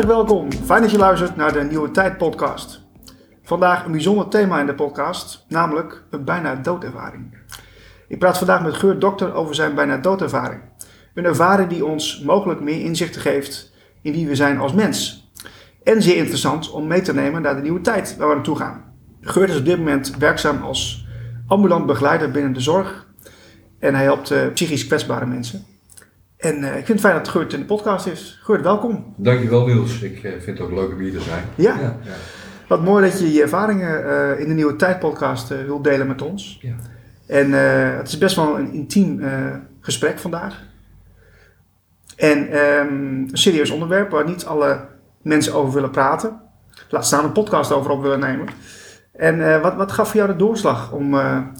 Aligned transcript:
Hartelijk 0.00 0.28
welkom. 0.28 0.52
Fijn 0.52 0.82
dat 0.82 0.90
je 0.90 0.98
luistert 0.98 1.36
naar 1.36 1.52
de 1.52 1.62
Nieuwe 1.62 1.90
Tijd 1.90 2.18
podcast. 2.18 2.80
Vandaag 3.42 3.84
een 3.84 3.92
bijzonder 3.92 4.28
thema 4.28 4.60
in 4.60 4.66
de 4.66 4.74
podcast, 4.74 5.44
namelijk 5.48 6.04
een 6.10 6.24
bijna 6.24 6.54
doodervaring. 6.54 7.34
Ik 8.08 8.18
praat 8.18 8.38
vandaag 8.38 8.62
met 8.62 8.74
Geurt 8.74 9.00
Dokter 9.00 9.34
over 9.34 9.54
zijn 9.54 9.74
bijna 9.74 9.96
doodervaring. 9.96 10.60
Een 11.14 11.24
ervaring 11.24 11.68
die 11.68 11.84
ons 11.84 12.22
mogelijk 12.22 12.60
meer 12.60 12.80
inzichten 12.80 13.20
geeft 13.20 13.72
in 14.02 14.12
wie 14.12 14.26
we 14.26 14.34
zijn 14.34 14.58
als 14.58 14.72
mens. 14.72 15.30
En 15.82 16.02
zeer 16.02 16.16
interessant 16.16 16.70
om 16.70 16.86
mee 16.86 17.00
te 17.00 17.14
nemen 17.14 17.42
naar 17.42 17.56
de 17.56 17.62
nieuwe 17.62 17.80
tijd 17.80 18.16
waar 18.16 18.28
we 18.28 18.34
naartoe 18.34 18.56
gaan. 18.56 18.84
Geurt 19.20 19.50
is 19.50 19.58
op 19.58 19.64
dit 19.64 19.78
moment 19.78 20.16
werkzaam 20.16 20.62
als 20.62 21.06
ambulant 21.46 21.86
begeleider 21.86 22.30
binnen 22.30 22.52
de 22.52 22.60
zorg. 22.60 23.06
En 23.78 23.94
hij 23.94 24.04
helpt 24.04 24.30
uh, 24.30 24.52
psychisch 24.52 24.86
kwetsbare 24.86 25.26
mensen. 25.26 25.64
En 26.40 26.58
uh, 26.62 26.68
ik 26.68 26.86
vind 26.86 26.88
het 26.88 27.00
fijn 27.00 27.14
dat 27.14 27.28
Geurt 27.28 27.52
in 27.52 27.58
de 27.58 27.66
podcast 27.66 28.06
is. 28.06 28.38
Geurt, 28.42 28.62
welkom. 28.62 29.14
Dankjewel 29.16 29.66
Niels. 29.66 30.00
Ik 30.02 30.22
uh, 30.22 30.30
vind 30.30 30.58
het 30.58 30.60
ook 30.60 30.72
leuk 30.72 30.92
om 30.92 30.98
hier 30.98 31.12
te 31.12 31.20
zijn. 31.20 31.44
Ja. 31.54 31.74
ja, 31.74 31.96
ja. 32.02 32.12
Wat 32.68 32.82
mooi 32.82 33.04
dat 33.04 33.20
je 33.20 33.32
je 33.32 33.42
ervaringen 33.42 34.38
in 34.38 34.48
de 34.48 34.54
Nieuwe 34.54 34.76
Tijd 34.76 34.98
podcast 34.98 35.48
wilt 35.48 35.84
delen 35.84 36.06
met 36.06 36.22
ons. 36.22 36.58
Ja. 36.60 36.74
En 37.26 37.52
het 37.96 38.08
is 38.08 38.18
best 38.18 38.36
wel 38.36 38.58
een 38.58 38.72
intiem 38.72 39.22
gesprek 39.80 40.18
vandaag. 40.18 40.62
En 42.16 42.58
um, 42.58 43.26
een 43.30 43.38
serieus 43.38 43.70
onderwerp 43.70 44.10
waar 44.10 44.26
niet 44.26 44.44
alle 44.44 44.86
mensen 45.22 45.54
over 45.54 45.74
willen 45.74 45.90
praten. 45.90 46.40
Laat 46.88 47.06
staan 47.06 47.24
een 47.24 47.32
podcast 47.32 47.72
over 47.72 47.90
op 47.90 48.02
willen 48.02 48.20
nemen. 48.20 48.46
En 49.12 49.60
wat, 49.60 49.74
wat 49.74 49.92
gaf 49.92 50.08
voor 50.08 50.16
jou 50.16 50.30
de 50.30 50.36
doorslag 50.36 50.92
om, 50.92 51.14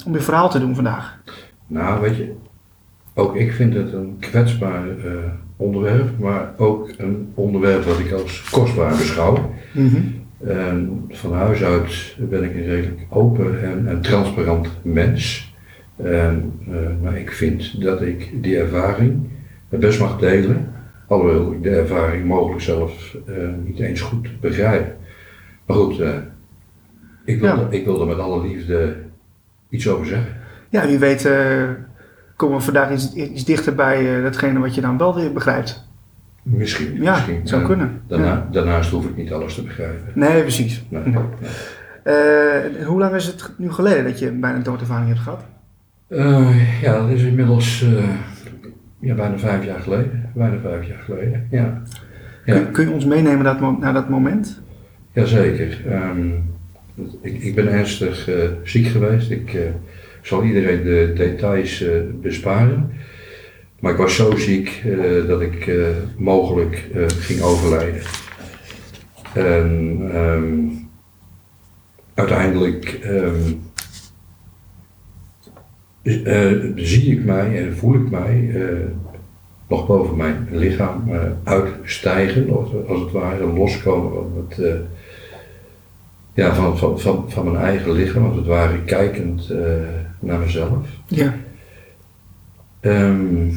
om 0.06 0.12
je 0.12 0.20
verhaal 0.20 0.50
te 0.50 0.60
doen 0.60 0.74
vandaag? 0.74 1.18
Nou, 1.66 2.00
weet 2.00 2.16
je, 2.16 2.34
ook 3.20 3.36
ik 3.36 3.52
vind 3.52 3.74
het 3.74 3.92
een 3.92 4.16
kwetsbaar 4.20 4.86
uh, 4.86 5.14
onderwerp, 5.56 6.18
maar 6.18 6.54
ook 6.56 6.90
een 6.96 7.32
onderwerp 7.34 7.84
wat 7.84 7.98
ik 7.98 8.12
als 8.12 8.50
kostbaar 8.50 8.96
beschouw. 8.96 9.54
Mm 9.72 9.88
-hmm. 9.88 10.18
En 10.48 11.04
van 11.08 11.32
huis 11.32 11.62
uit 11.62 12.16
ben 12.18 12.44
ik 12.44 12.54
een 12.54 12.64
redelijk 12.64 13.00
open 13.08 13.62
en, 13.62 13.86
en 13.88 14.00
transparant 14.00 14.68
mens. 14.82 15.54
En, 15.96 16.52
maar 17.02 17.18
ik 17.18 17.32
vind 17.32 17.80
dat 17.82 18.02
ik 18.02 18.30
die 18.42 18.58
ervaring 18.58 19.28
best 19.68 20.00
mag 20.00 20.18
delen, 20.18 20.72
alhoewel 21.06 21.52
ik 21.52 21.62
de 21.62 21.70
ervaring 21.70 22.24
mogelijk 22.24 22.60
zelf 22.60 23.16
niet 23.64 23.78
eens 23.78 24.00
goed 24.00 24.40
begrijp. 24.40 24.94
Maar 25.66 25.76
goed, 25.76 26.02
ik 27.24 27.40
wil, 27.40 27.48
ja. 27.48 27.66
ik 27.70 27.84
wil 27.84 28.00
er 28.00 28.06
met 28.06 28.18
alle 28.18 28.46
liefde 28.46 28.96
iets 29.68 29.88
over 29.88 30.06
zeggen. 30.06 30.36
Ja, 30.68 30.86
wie 30.86 30.98
weet 30.98 31.28
komen 32.40 32.56
we 32.56 32.64
vandaag 32.64 32.92
iets, 32.92 33.12
iets 33.12 33.44
dichter 33.44 33.74
bij 33.74 34.16
uh, 34.16 34.22
datgene 34.22 34.58
wat 34.58 34.74
je 34.74 34.80
dan 34.80 34.98
wel 34.98 35.14
weer 35.14 35.32
begrijpt. 35.32 35.88
Misschien. 36.42 37.02
Ja, 37.02 37.12
misschien. 37.12 37.40
zou 37.48 37.62
kunnen. 37.62 38.02
Daarna, 38.06 38.26
ja. 38.26 38.48
Daarnaast 38.50 38.90
hoef 38.90 39.04
ik 39.04 39.16
niet 39.16 39.32
alles 39.32 39.54
te 39.54 39.62
begrijpen. 39.62 40.12
Nee, 40.14 40.42
precies. 40.42 40.84
Nee, 40.88 41.02
nee. 41.04 41.22
Uh, 42.04 42.86
hoe 42.86 42.98
lang 42.98 43.14
is 43.14 43.26
het 43.26 43.50
nu 43.56 43.72
geleden 43.72 44.04
dat 44.04 44.18
je 44.18 44.30
bijna 44.30 44.56
een 44.56 44.62
doodervaring 44.62 45.08
hebt 45.08 45.20
gehad? 45.20 45.44
ja, 46.82 47.00
dat 47.00 47.08
is 47.08 47.22
inmiddels 47.22 47.84
ja, 49.00 49.14
bijna 49.14 49.38
vijf 49.38 49.64
jaar 49.64 49.80
geleden. 49.80 50.30
Bijna 50.34 50.58
vijf 50.58 50.86
jaar 50.86 51.02
geleden, 51.04 51.46
ja. 51.50 51.82
ja. 52.44 52.54
Kun, 52.54 52.70
kun, 52.70 52.88
je 52.88 52.94
ons 52.94 53.04
meenemen 53.04 53.44
dat, 53.44 53.78
naar 53.78 53.92
dat 53.92 54.08
moment? 54.08 54.60
Jazeker. 55.12 55.78
Um, 55.92 56.50
ik, 57.20 57.42
ik 57.42 57.54
ben 57.54 57.68
ernstig 57.68 58.28
ziek 58.64 58.86
geweest. 58.86 59.30
Ik 59.30 59.58
zal 60.22 60.42
iedereen 60.42 60.82
de 60.82 61.12
details 61.16 61.82
uh, 61.82 61.90
besparen. 62.12 62.90
Maar 63.80 63.92
ik 63.92 63.98
was 63.98 64.16
zo 64.16 64.36
ziek 64.36 64.82
dat 65.26 65.40
ik 65.40 65.70
mogelijk 66.16 66.84
ging 67.08 67.40
overlijden. 67.40 68.02
En 69.34 70.00
um, 70.14 70.88
uiteindelijk 72.14 73.00
um, 73.04 73.60
zie 76.74 77.12
ik 77.12 77.24
mij 77.24 77.64
en 77.64 77.76
voel 77.76 77.94
ik 77.94 78.10
mij 78.10 78.54
nog 79.68 79.86
boven 79.86 80.16
mijn 80.16 80.48
lichaam 80.50 81.10
uitstijgen, 81.44 82.48
of 82.48 82.88
als 82.88 83.00
het 83.00 83.10
ware 83.10 83.46
loskomen 83.46 84.12
van 84.12 84.46
het 84.48 84.80
ja, 86.34 86.54
van, 86.54 86.78
van, 86.78 87.00
van, 87.00 87.24
van 87.28 87.52
mijn 87.52 87.64
eigen 87.64 87.92
lichaam, 87.92 88.24
als 88.24 88.36
het 88.36 88.46
ware 88.46 88.82
kijkend 88.84 89.52
naar 90.20 90.38
mezelf. 90.38 90.86
Ja. 91.06 91.34
Um, 92.80 93.52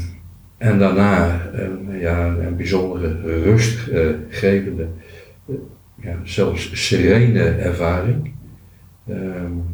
en 0.58 0.80
daarna 0.80 1.42
um, 1.56 1.96
ja, 1.96 2.26
een 2.26 2.56
bijzondere 2.56 3.42
rustgevende, 3.44 4.88
uh, 5.46 5.56
ja, 5.96 6.18
zelfs 6.24 6.88
serene 6.88 7.44
ervaring. 7.44 8.34
Um, 9.10 9.66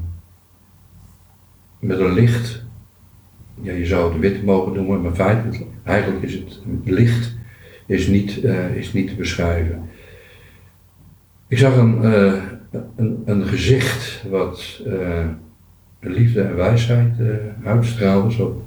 met 1.80 2.00
een 2.00 2.14
licht, 2.14 2.66
ja, 3.62 3.72
je 3.72 3.86
zou 3.86 4.12
het 4.12 4.22
wit 4.22 4.44
mogen 4.44 4.74
noemen, 4.74 5.02
maar 5.02 5.16
feitelijk, 5.16 5.64
eigenlijk 5.84 6.24
is 6.24 6.34
het 6.34 6.62
licht 6.84 7.38
is 7.86 8.08
niet, 8.08 8.44
uh, 8.44 8.76
is 8.76 8.94
niet 8.94 9.08
te 9.08 9.16
beschrijven. 9.16 9.90
Ik 11.48 11.58
zag 11.58 11.78
een, 11.78 12.04
een, 12.96 13.22
een 13.26 13.46
gezicht 13.46 14.24
wat 14.30 14.82
liefde 16.00 16.42
en 16.42 16.56
wijsheid 16.56 17.14
uh, 17.20 17.36
uitstraalde. 17.64 18.32
Zo 18.32 18.66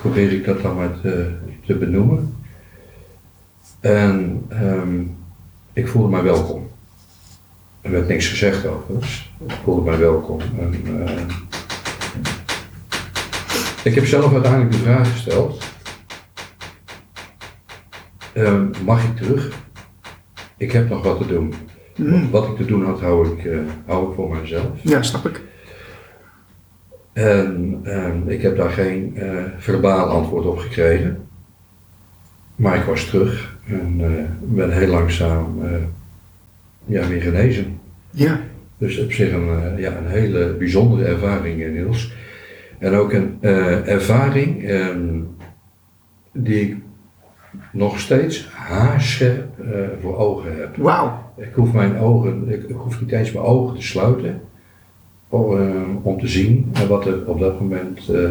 probeer 0.00 0.32
ik 0.32 0.44
dat 0.44 0.62
dan 0.62 0.76
maar 0.76 1.00
te, 1.00 1.34
te 1.66 1.74
benoemen. 1.74 2.34
En 3.80 4.46
um, 4.62 5.16
ik 5.72 5.88
voelde 5.88 6.08
mij 6.08 6.22
welkom. 6.22 6.68
Er 7.80 7.90
werd 7.90 8.08
niks 8.08 8.28
gezegd 8.28 8.66
overigens. 8.66 9.32
Ik 9.46 9.54
voelde 9.64 9.90
mij 9.90 9.98
welkom. 9.98 10.40
En, 10.40 10.74
uh, 10.86 11.20
ik 13.84 13.94
heb 13.94 14.06
zelf 14.06 14.32
uiteindelijk 14.32 14.72
de 14.72 14.78
vraag 14.78 15.12
gesteld. 15.12 15.64
Um, 18.34 18.70
mag 18.84 19.04
ik 19.04 19.16
terug? 19.16 19.64
Ik 20.56 20.72
heb 20.72 20.88
nog 20.88 21.02
wat 21.02 21.18
te 21.18 21.26
doen. 21.26 21.54
Mm. 21.96 22.30
Wat 22.30 22.48
ik 22.48 22.56
te 22.56 22.64
doen 22.64 22.84
had, 22.84 23.00
hou 23.00 23.28
ik, 23.28 23.44
uh, 23.44 23.58
hou 23.86 24.08
ik 24.08 24.14
voor 24.14 24.36
mezelf. 24.36 24.70
Ja, 24.82 25.02
snap 25.02 25.26
ik. 25.26 25.42
En 27.16 27.80
um, 27.84 28.28
ik 28.28 28.42
heb 28.42 28.56
daar 28.56 28.70
geen 28.70 29.12
uh, 29.16 29.42
verbaal 29.58 30.06
antwoord 30.06 30.46
op 30.46 30.58
gekregen. 30.58 31.28
Maar 32.56 32.76
ik 32.76 32.82
was 32.82 33.04
terug 33.04 33.58
en 33.66 34.00
uh, 34.00 34.06
ben 34.40 34.72
heel 34.72 34.88
langzaam 34.88 35.60
ja, 36.84 37.08
weer 37.08 37.22
genezen. 37.22 37.80
Ja. 38.10 38.40
Dus 38.78 38.98
op 38.98 39.12
zich 39.12 39.32
een, 39.32 39.76
ja, 39.76 39.96
een 39.96 40.06
hele 40.06 40.54
bijzondere 40.58 41.04
ervaring, 41.04 41.72
Niels. 41.72 42.14
En 42.78 42.94
ook 42.94 43.12
een 43.12 43.38
ervaring 43.86 44.70
um, 44.70 45.36
die 46.32 46.60
ik 46.60 46.76
nog 47.72 48.00
steeds 48.00 48.48
haarscherp 48.52 49.46
voor 50.00 50.16
ogen 50.16 50.56
heb. 50.58 50.76
Wauw. 50.76 51.32
Ik 51.36 51.54
hoef 51.54 51.72
mijn 51.72 51.98
ogen, 51.98 52.48
ik, 52.48 52.62
ik, 52.62 52.76
hoef 52.76 53.00
niet 53.00 53.12
eens 53.12 53.32
mijn 53.32 53.44
ogen 53.44 53.76
te 53.76 53.82
sluiten 53.82 54.40
om, 55.28 55.60
uh, 55.60 55.82
om 56.02 56.20
te 56.20 56.28
zien 56.28 56.72
wat 56.88 57.06
er 57.06 57.26
op 57.26 57.40
dat 57.40 57.60
moment 57.60 58.08
uh, 58.10 58.30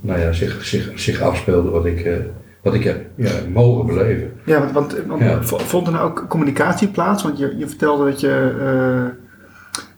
nou 0.00 0.20
ja, 0.20 0.32
zich, 0.32 0.64
zich, 0.64 0.90
zich 0.94 1.20
afspeelde, 1.20 1.70
wat 1.70 1.86
ik, 1.86 2.04
uh, 2.04 2.16
wat 2.62 2.74
ik 2.74 2.84
heb 2.84 3.06
ja, 3.14 3.30
mogen 3.52 3.86
beleven. 3.86 4.32
Ja, 4.44 4.60
want, 4.60 4.72
want, 4.72 5.06
want 5.06 5.22
ja. 5.22 5.42
vond 5.42 5.86
er 5.86 5.92
nou 5.92 6.10
ook 6.10 6.24
communicatie 6.28 6.88
plaats? 6.88 7.22
Want 7.22 7.38
je, 7.38 7.54
je 7.58 7.68
vertelde 7.68 8.04
dat 8.04 8.20
je, 8.20 9.12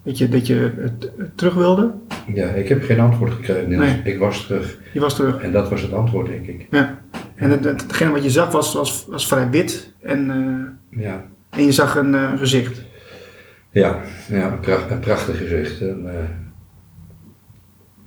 dat 0.03 0.19
je, 0.19 0.29
dat 0.29 0.47
je 0.47 0.73
het, 0.77 1.11
terug 1.35 1.55
wilde. 1.55 1.91
Ja, 2.35 2.47
ik 2.47 2.69
heb 2.69 2.83
geen 2.83 3.01
antwoord 3.01 3.33
gekregen. 3.33 3.69
Nee. 3.69 4.01
Ik 4.05 4.19
was 4.19 4.47
terug. 4.47 4.79
Je 4.93 5.01
was 5.01 5.15
terug. 5.15 5.43
En 5.43 5.53
dat 5.53 5.69
was 5.69 5.83
het 5.83 5.93
antwoord, 5.93 6.27
denk 6.27 6.47
ik. 6.47 6.67
Ja. 6.71 6.99
En 7.35 7.51
het, 7.51 7.65
hetgene 7.65 8.11
wat 8.11 8.23
je 8.23 8.31
zag 8.31 8.53
was, 8.53 8.75
was, 8.75 9.07
was 9.09 9.27
vrij 9.27 9.51
wit. 9.51 9.93
En, 10.03 10.79
ja. 10.89 11.25
En 11.51 11.65
je 11.65 11.73
zag 11.73 11.97
een 11.97 12.39
gezicht. 12.39 12.84
Ja, 13.75 14.01
ja 14.29 14.53
een, 14.53 14.61
pracht, 14.61 15.01
prachtig 15.01 15.39
gezicht. 15.39 15.81
En, 15.81 16.03
uh, 16.05 16.13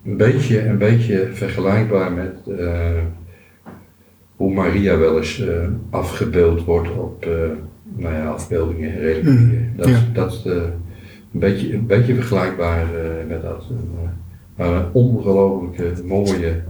een, 0.06 0.18
beetje, 0.18 0.66
een 0.68 0.78
beetje 0.78 1.30
vergelijkbaar 1.34 2.12
met 2.12 2.36
uh, 2.48 3.02
hoe 4.36 4.54
Maria 4.54 4.98
wel 4.98 5.18
eens 5.18 5.44
afgebeeld 5.90 6.64
wordt 6.64 6.92
op 6.92 7.25
nou 7.96 8.14
ja, 8.14 8.25
afbeeldingen 8.25 8.92
en 8.92 9.00
reliquieën. 9.00 9.72
Mm, 9.72 9.78
dat 9.78 9.88
ja. 9.88 10.00
dat 10.14 10.42
een, 10.46 10.74
beetje, 11.31 11.74
een 11.74 11.86
beetje 11.86 12.16
vergelijkbaar 12.16 12.86
met 13.28 13.42
dat. 13.42 13.64
maar 14.56 14.68
een 14.68 14.92
ongelooflijke 14.92 16.04
mooie, 16.04 16.62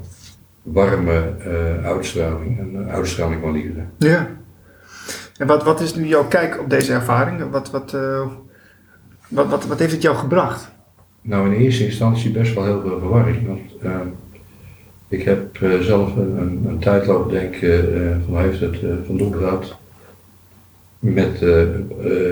warme 0.63 1.35
uitstraling. 1.83 2.59
Een 2.59 2.89
uitstraling 2.89 3.41
van 3.41 3.51
liefde. 3.51 3.81
Ja. 3.97 4.27
En 5.37 5.47
wat, 5.47 5.63
wat 5.63 5.81
is 5.81 5.95
nu 5.95 6.05
jouw 6.05 6.27
kijk 6.27 6.59
op 6.59 6.69
deze 6.69 6.93
ervaring? 6.93 7.49
Wat, 7.51 7.71
wat, 7.71 7.93
uh, 7.93 8.27
wat, 9.27 9.47
wat, 9.47 9.65
wat 9.65 9.79
heeft 9.79 9.91
het 9.91 10.01
jou 10.01 10.15
gebracht? 10.15 10.71
Nou, 11.21 11.53
in 11.53 11.61
eerste 11.61 11.85
instantie 11.85 12.31
best 12.31 12.53
wel 12.53 12.63
heel 12.63 12.81
veel 12.81 12.99
verwarring. 12.99 13.47
Want 13.47 13.83
uh, 13.83 13.91
ik 15.07 15.23
heb 15.23 15.59
uh, 15.61 15.79
zelf 15.79 16.15
een, 16.15 16.37
een, 16.37 16.65
een 16.67 16.79
tijdloop 16.79 17.29
denken 17.29 18.23
van 18.25 18.41
heeft 18.41 18.59
het 18.59 18.77
van 19.05 19.17
doen 19.17 19.33
gehad. 19.33 19.75
met, 20.99 21.41
uh, 21.41 21.63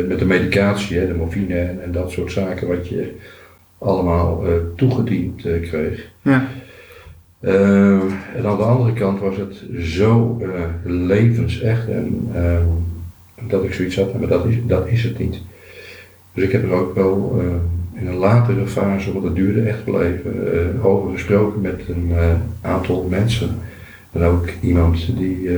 met 0.08 0.20
de 0.20 0.26
medicatie, 0.26 0.98
hè, 0.98 1.08
de 1.08 1.14
morfine 1.14 1.60
en, 1.60 1.84
en, 1.84 1.92
dat 1.92 2.12
soort 2.12 2.32
zaken, 2.32 2.68
wat 2.68 2.88
je 2.88 3.16
allemaal 3.78 4.44
toegediend 4.76 5.42
kreeg. 5.42 6.08
Ja. 6.22 6.48
en 7.40 8.46
aan 8.46 8.58
de 8.58 8.64
andere 8.64 8.94
kant 8.94 9.20
was 9.20 9.38
het 9.38 9.64
zo 9.80 10.42
levensecht 10.84 11.88
en 11.88 12.32
dat 13.48 13.64
ik 13.64 13.74
zoiets 13.74 13.96
had, 13.96 14.20
maar 14.20 14.28
dat 14.28 14.46
is, 14.46 14.56
dat 14.66 14.88
is 14.88 15.04
het 15.04 15.20
niet. 15.20 15.42
Dus 16.36 16.44
ik 16.44 16.52
heb 16.52 16.64
er 16.64 16.72
ook 16.72 16.96
wel 16.96 17.42
in 17.94 18.08
een 18.08 18.16
latere 18.16 18.68
fase, 18.68 19.14
want 19.14 19.26
het 19.26 19.36
duurde 19.36 19.62
echt 19.62 19.86
wel 19.86 20.04
even, 20.04 20.34
over 20.84 21.12
gesproken 21.12 21.62
met 21.62 21.82
een 21.88 22.12
aantal 22.62 23.08
mensen. 23.10 23.50
En 24.12 24.24
ook 24.24 24.50
iemand 24.62 25.18
die 25.18 25.50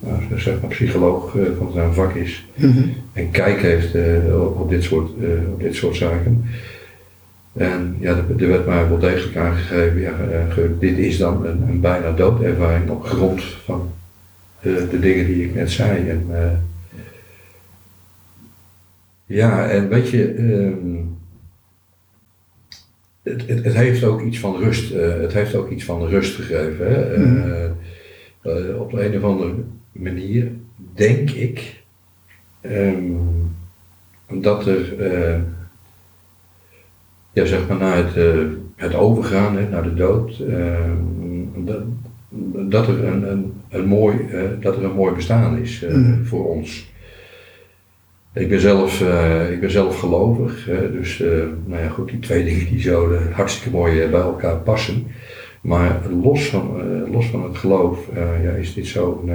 nou, 0.00 0.40
zeg 0.40 0.60
maar 0.60 0.70
psycholoog 0.70 1.34
uh, 1.34 1.42
van 1.58 1.72
zijn 1.72 1.92
vak 1.92 2.14
is 2.14 2.46
mhm. 2.54 2.82
en 3.12 3.30
kijk 3.30 3.60
heeft 3.60 3.94
uh, 3.94 4.60
op, 4.60 4.70
dit 4.70 4.82
soort, 4.82 5.10
uh, 5.20 5.28
op 5.52 5.60
dit 5.60 5.74
soort 5.74 5.96
zaken. 5.96 6.44
En 7.52 7.96
ja, 7.98 8.16
er 8.38 8.48
werd 8.48 8.66
mij 8.66 8.88
wel 8.88 8.98
degelijk 8.98 9.36
aangegeven, 9.36 10.00
ja, 10.00 10.14
dit 10.78 10.98
is 10.98 11.18
dan 11.18 11.46
een, 11.46 11.62
een 11.68 11.80
bijna 11.80 12.12
doodervaring 12.12 12.90
op 12.90 13.04
grond 13.04 13.42
van 13.42 13.90
de 14.62 14.98
dingen 15.00 15.26
die 15.26 15.44
ik 15.44 15.54
net 15.54 15.70
zei. 15.70 16.08
En, 16.08 16.30
ja, 19.30 19.68
en 19.68 19.88
weet 19.88 20.08
je, 20.08 20.38
um, 20.38 21.18
het, 23.22 23.46
het, 23.46 23.64
het, 23.64 23.74
heeft 23.74 24.04
ook 24.04 24.22
iets 24.22 24.38
van 24.38 24.56
rust, 24.56 24.92
het 24.94 25.32
heeft 25.32 25.54
ook 25.54 25.70
iets 25.70 25.84
van 25.84 26.06
rust 26.06 26.34
gegeven. 26.34 26.86
Hè? 26.92 27.18
Mm. 27.18 28.78
op 28.78 28.90
de 28.90 29.06
een 29.06 29.16
of 29.16 29.22
andere 29.22 29.54
manier 29.92 30.52
denk 30.94 31.30
ik 31.30 31.82
um, 32.62 33.56
dat 34.28 34.66
er, 34.66 35.12
uh, 35.12 35.38
ja, 37.32 37.44
zeg 37.44 37.68
maar, 37.68 37.76
na 37.76 37.94
het, 37.94 38.16
uh, 38.16 38.46
het 38.76 38.94
overgaan 38.94 39.56
hè, 39.56 39.68
naar 39.68 39.82
de 39.82 39.94
dood, 39.94 40.38
uh, 40.38 40.92
dat, 41.56 41.82
dat, 42.70 42.88
er 42.88 43.04
een, 43.04 43.30
een, 43.30 43.52
een 43.68 43.86
mooi, 43.86 44.16
dat 44.60 44.76
er 44.76 44.84
een 44.84 44.94
mooi 44.94 45.14
bestaan 45.14 45.58
is 45.58 45.84
mm. 45.88 46.24
voor 46.24 46.48
ons. 46.48 46.89
Ik 48.34 48.48
ben 48.48 48.60
zelf, 48.60 49.00
ik 49.50 49.60
ben 49.60 49.70
zelf 49.70 49.98
gelovig, 49.98 50.64
dus 50.92 51.18
nou 51.64 51.82
ja, 51.82 51.88
goed, 51.88 52.10
die 52.10 52.18
twee 52.18 52.44
dingen 52.44 52.66
die 52.66 52.80
zo 52.80 53.14
hartstikke 53.14 53.76
mooi 53.76 54.08
bij 54.08 54.20
elkaar 54.20 54.56
passen. 54.56 55.06
Maar 55.62 56.00
los 56.22 56.48
van, 56.48 56.82
los 57.10 57.26
van 57.26 57.42
het 57.42 57.56
geloof 57.56 58.08
ja, 58.42 58.50
is 58.50 58.74
dit 58.74 58.86
zo'n 58.86 59.30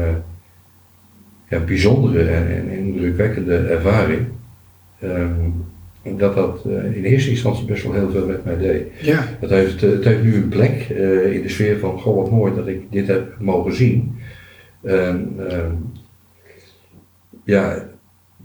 ja, 1.49 1.59
bijzondere 1.59 2.29
en, 2.29 2.47
en 2.47 2.69
indrukwekkende 2.69 3.57
ervaring. 3.57 4.27
Um, 5.03 5.65
dat 6.17 6.35
dat 6.35 6.65
in 6.93 7.03
eerste 7.03 7.29
instantie 7.29 7.65
best 7.65 7.83
wel 7.83 7.93
heel 7.93 8.09
veel 8.09 8.25
met 8.25 8.45
mij 8.45 8.57
deed. 8.57 8.87
Ja. 9.01 9.23
Het, 9.39 9.49
heeft, 9.49 9.81
het 9.81 10.03
heeft 10.03 10.23
nu 10.23 10.35
een 10.35 10.49
plek 10.49 10.89
in 11.31 11.41
de 11.41 11.49
sfeer 11.49 11.79
van, 11.79 11.99
goh 11.99 12.15
wat 12.15 12.31
mooi 12.31 12.55
dat 12.55 12.67
ik 12.67 12.91
dit 12.91 13.07
heb 13.07 13.35
mogen 13.39 13.75
zien. 13.75 14.15
Um, 14.83 15.35
ja, 17.43 17.93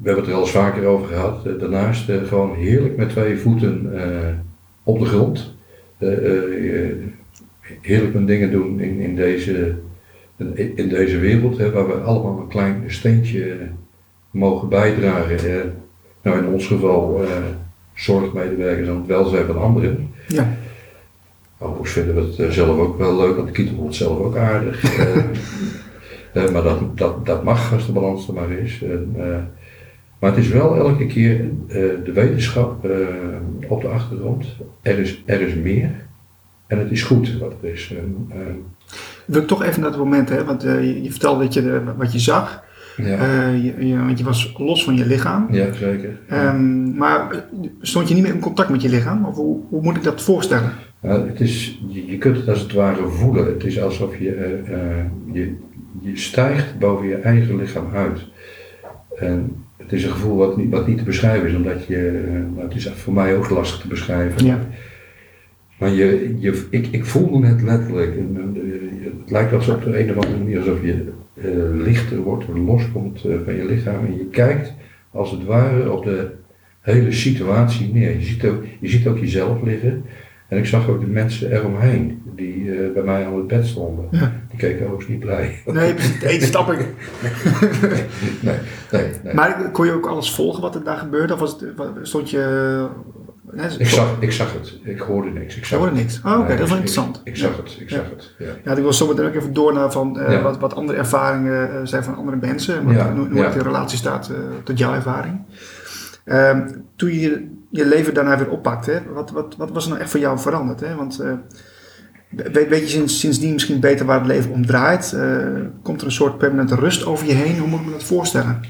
we 0.03 0.07
hebben 0.07 0.25
het 0.25 0.27
er 0.27 0.35
al 0.35 0.41
eens 0.41 0.51
vaker 0.51 0.87
over 0.87 1.09
gehad. 1.09 1.45
daarnaast 1.59 2.11
gewoon 2.25 2.55
heerlijk 2.55 2.97
met 2.97 3.09
twee 3.09 3.39
voeten 3.39 3.93
op 4.83 4.99
de 4.99 5.05
grond. 5.05 5.55
heerlijk 7.81 8.13
mijn 8.13 8.27
dingen 8.27 8.51
doen 8.51 8.81
in, 8.81 9.01
in 9.01 9.17
deze 9.17 9.75
in 10.75 10.89
deze 10.89 11.19
wereld, 11.19 11.59
hè, 11.59 11.71
waar 11.71 11.87
we 11.87 11.93
allemaal 11.93 12.41
een 12.41 12.49
klein 12.49 12.83
steentje 12.87 13.57
mogen 14.31 14.69
bijdragen. 14.69 15.73
nou, 16.23 16.39
in 16.39 16.47
ons 16.47 16.67
geval 16.67 17.25
zorgmedewerkers 17.95 18.89
aan 18.89 18.97
het 18.97 19.07
welzijn 19.07 19.47
van 19.47 19.59
anderen. 19.59 20.11
Ja. 20.27 20.57
Overigens 21.59 21.93
vinden 21.93 22.15
we 22.15 22.21
het 22.21 22.39
eh, 22.39 22.49
zelf 22.49 22.79
ook 22.79 22.99
wel 22.99 23.17
leuk, 23.17 23.37
want 23.37 23.47
de 23.47 23.53
Kietel 23.53 23.85
het 23.85 23.95
zelf 23.95 24.19
ook 24.19 24.37
aardig. 24.37 24.99
uh, 26.35 26.51
maar 26.53 26.63
dat, 26.63 26.99
dat, 26.99 27.27
dat 27.27 27.45
mag 27.45 27.73
als 27.73 27.87
de 27.87 27.93
balans 27.93 28.29
er 28.29 28.35
maar 28.35 28.51
is. 28.51 28.85
Maar 30.21 30.31
het 30.31 30.45
is 30.45 30.49
wel 30.49 30.77
elke 30.77 31.07
keer 31.07 31.51
de 32.05 32.13
wetenschap 32.15 32.87
op 33.69 33.81
de 33.81 33.89
achtergrond. 33.89 34.47
Er 34.83 34.99
is, 34.99 35.23
er 35.27 35.41
is 35.41 35.55
meer 35.55 35.91
en 36.67 36.79
het 36.79 36.91
is 36.91 37.03
goed 37.03 37.39
wat 37.39 37.55
er 37.63 37.69
is. 37.69 37.95
Wil 39.25 39.41
ik 39.41 39.47
toch 39.47 39.63
even 39.63 39.81
naar 39.81 39.91
het 39.91 39.99
moment, 39.99 40.29
hè? 40.29 40.45
want 40.45 40.63
je, 40.63 41.03
je, 41.03 41.11
vertelde 41.11 41.45
dat 41.45 41.55
je, 41.55 41.83
wat 41.97 42.13
je 42.13 42.19
zag. 42.19 42.65
Ja. 42.97 43.49
Uh, 43.53 43.65
je, 43.65 43.97
want 43.97 44.19
je 44.19 44.25
was 44.25 44.55
los 44.59 44.85
van 44.85 44.97
je 44.97 45.07
lichaam. 45.07 45.47
Ja, 45.51 45.73
zeker. 45.73 46.19
Um, 46.33 46.95
maar 46.97 47.45
stond 47.81 48.09
je 48.09 48.15
niet 48.15 48.23
meer 48.23 48.35
in 48.35 48.41
contact 48.41 48.69
met 48.69 48.83
je 48.83 48.89
lichaam? 48.89 49.25
Of 49.25 49.35
hoe, 49.35 49.61
hoe 49.69 49.83
moet 49.83 49.97
ik 49.97 50.03
dat 50.03 50.23
voorstellen? 50.23 50.73
Nou, 51.01 51.29
het 51.29 51.41
is, 51.41 51.81
je, 51.89 52.07
je, 52.07 52.19
kunt 52.19 52.37
het 52.37 52.49
als 52.49 52.61
het 52.61 52.73
ware 52.73 53.09
voelen. 53.09 53.47
Het 53.47 53.65
is 53.65 53.81
alsof 53.81 54.19
je, 54.19 54.63
uh, 54.69 55.35
je, 55.35 55.57
je 56.01 56.17
stijgt 56.17 56.79
boven 56.79 57.09
je 57.09 57.17
eigen 57.17 57.57
lichaam 57.57 57.87
uit. 57.95 58.21
En 59.19 59.65
het 59.83 59.93
is 59.93 60.05
een 60.05 60.11
gevoel 60.11 60.37
wat 60.37 60.57
niet, 60.57 60.71
wat 60.71 60.87
niet 60.87 60.99
te 60.99 61.05
beschrijven 61.05 61.49
is, 61.49 61.55
omdat 61.55 61.87
je, 61.87 62.23
nou, 62.55 62.67
het 62.67 62.77
is 62.77 62.89
voor 62.89 63.13
mij 63.13 63.37
ook 63.37 63.51
lastig 63.51 63.81
te 63.81 63.89
beschrijven. 63.89 64.47
Ja. 64.47 64.67
Maar 65.79 65.91
je, 65.91 66.37
je, 66.39 66.67
ik, 66.71 66.87
ik 66.91 67.05
voelde 67.05 67.47
het 67.47 67.63
letterlijk. 67.63 68.15
Het 69.01 69.31
lijkt 69.31 69.53
alsof 69.53 69.75
op 69.75 69.85
de 69.85 70.01
een 70.01 70.11
of 70.11 70.17
andere 70.17 70.39
manier 70.39 70.59
alsof 70.59 70.83
je 70.83 71.09
uh, 71.35 71.85
lichter 71.85 72.19
wordt, 72.19 72.45
loskomt 72.49 73.25
uh, 73.25 73.35
van 73.45 73.55
je 73.55 73.65
lichaam. 73.65 74.07
En 74.07 74.17
je 74.17 74.27
kijkt 74.31 74.73
als 75.11 75.31
het 75.31 75.45
ware 75.45 75.93
op 75.93 76.05
de 76.05 76.31
hele 76.81 77.13
situatie 77.13 77.93
neer. 77.93 78.11
Je 78.19 78.25
ziet 78.25 78.45
ook, 78.45 78.65
je 78.81 78.89
ziet 78.89 79.07
ook 79.07 79.19
jezelf 79.19 79.63
liggen. 79.63 80.05
En 80.51 80.59
ik 80.59 80.67
zag 80.67 80.89
ook 80.89 81.01
de 81.01 81.07
mensen 81.07 81.53
eromheen 81.53 82.23
die 82.37 82.65
uh, 82.65 82.93
bij 82.93 83.03
mij 83.03 83.27
aan 83.27 83.37
het 83.37 83.47
bed 83.47 83.67
stonden. 83.67 84.09
Ja. 84.11 84.33
Die 84.49 84.59
keken 84.59 84.93
ook 84.93 85.09
niet 85.09 85.19
blij. 85.19 85.63
Nee, 85.67 85.95
één 86.23 86.43
stap 86.43 86.73
ik. 86.73 86.79
nee, 88.41 88.55
nee, 88.91 89.11
nee, 89.25 89.35
Maar 89.35 89.71
kon 89.71 89.87
je 89.87 89.93
ook 89.93 90.07
alles 90.07 90.35
volgen 90.35 90.63
wat 90.63 90.75
er 90.75 90.85
daar 90.85 90.97
gebeurde? 90.97 91.33
Of 91.33 91.41
was 91.41 91.57
het, 91.61 91.73
stond 92.03 92.31
je 92.31 92.89
ik, 93.79 93.89
zag, 93.89 94.17
ik 94.21 94.33
zag 94.33 94.53
het, 94.53 94.79
ik 94.83 95.01
hoorde 95.01 95.31
niks. 95.31 95.57
Ik 95.57 95.65
zag 95.65 95.79
hoorde 95.79 95.95
niks. 95.95 96.21
Oh, 96.25 96.39
oké, 96.39 96.49
dat 96.49 96.61
is 96.61 96.69
wel 96.69 96.69
interessant. 96.69 97.21
Ik, 97.25 97.37
zag 97.37 97.57
het, 97.57 97.77
ik 97.81 97.91
zag 97.91 98.11
het. 98.11 98.35
Ja. 98.39 98.47
ja, 98.65 98.73
ik 98.73 98.83
wil 98.83 98.93
zo 98.93 99.07
meteen 99.07 99.27
ook 99.27 99.35
even 99.35 99.53
door 99.53 99.73
naar 99.73 99.93
van, 99.93 100.19
uh, 100.21 100.43
wat, 100.43 100.59
wat 100.59 100.75
andere 100.75 100.99
ervaringen 100.99 101.71
uh, 101.71 101.81
zijn 101.85 102.05
van 102.05 102.15
andere 102.15 102.37
mensen. 102.37 102.85
Wat, 102.85 102.95
ja. 102.95 103.15
hoe, 103.15 103.29
hoe 103.29 103.43
het 103.43 103.55
in 103.55 103.61
relatie 103.61 103.99
staat 103.99 104.31
tot 104.65 104.79
jouw 104.79 104.95
ervaring. 104.95 105.41
Ehm, 106.25 106.69
toen 106.97 107.13
je 107.13 107.59
je 107.71 107.87
leven 107.87 108.15
daarna 108.15 108.39
weer 108.39 108.51
oppakte, 108.51 109.03
wat, 109.13 109.31
wat, 109.31 109.57
wat 109.57 109.71
was 109.71 109.85
er 109.85 109.91
nou 109.91 110.03
echt 110.03 110.11
voor 110.11 110.21
jou 110.21 110.39
veranderd? 110.39 110.81
Hè? 110.81 110.95
Want 110.95 111.25
weet, 112.29 112.69
weet 112.69 112.81
je 112.81 112.89
sinds, 112.89 113.21
sindsdien 113.21 113.53
misschien 113.53 113.81
beter 113.81 114.07
waar 114.07 114.19
het 114.19 114.27
leven 114.27 114.51
om 114.51 114.67
draait? 114.67 115.17
komt 115.83 116.01
er 116.01 116.07
een 116.07 116.13
soort 116.13 116.39
permanente 116.39 116.75
rust 116.75 117.07
over 117.07 117.27
je 117.27 117.33
heen? 117.33 117.59
Hoe 117.59 117.69
moet 117.69 117.81
ik 117.81 117.87
me 117.87 117.93
dat 117.93 118.05
voorstellen? 118.05 118.61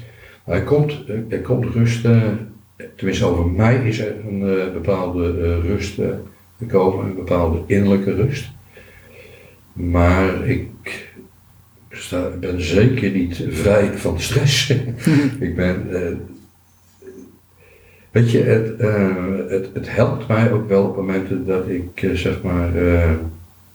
Er 0.45 0.63
komt, 0.63 0.93
er 1.29 1.41
komt 1.41 1.65
rust 1.65 2.07
tenminste 2.95 3.25
over 3.25 3.47
mij 3.47 3.87
is 3.87 3.99
er 3.99 4.15
een 4.27 4.73
bepaalde 4.73 5.59
rust 5.59 5.99
gekomen, 6.57 7.05
een 7.05 7.15
bepaalde 7.15 7.63
innerlijke 7.65 8.15
rust. 8.15 8.51
Maar 9.73 10.47
ik 10.47 10.69
ben 12.39 12.61
zeker 12.61 13.11
niet 13.11 13.45
vrij 13.49 13.97
van 13.97 14.19
stress. 14.19 14.69
ik 15.39 15.55
ben. 15.55 15.87
Weet 18.11 18.31
je, 18.31 18.43
het, 18.43 18.81
het, 19.49 19.69
het, 19.73 19.95
helpt 19.95 20.27
mij 20.27 20.51
ook 20.51 20.69
wel 20.69 20.83
op 20.83 20.95
momenten 20.95 21.45
dat 21.45 21.67
ik 21.67 22.09
zeg 22.13 22.41
maar 22.41 22.75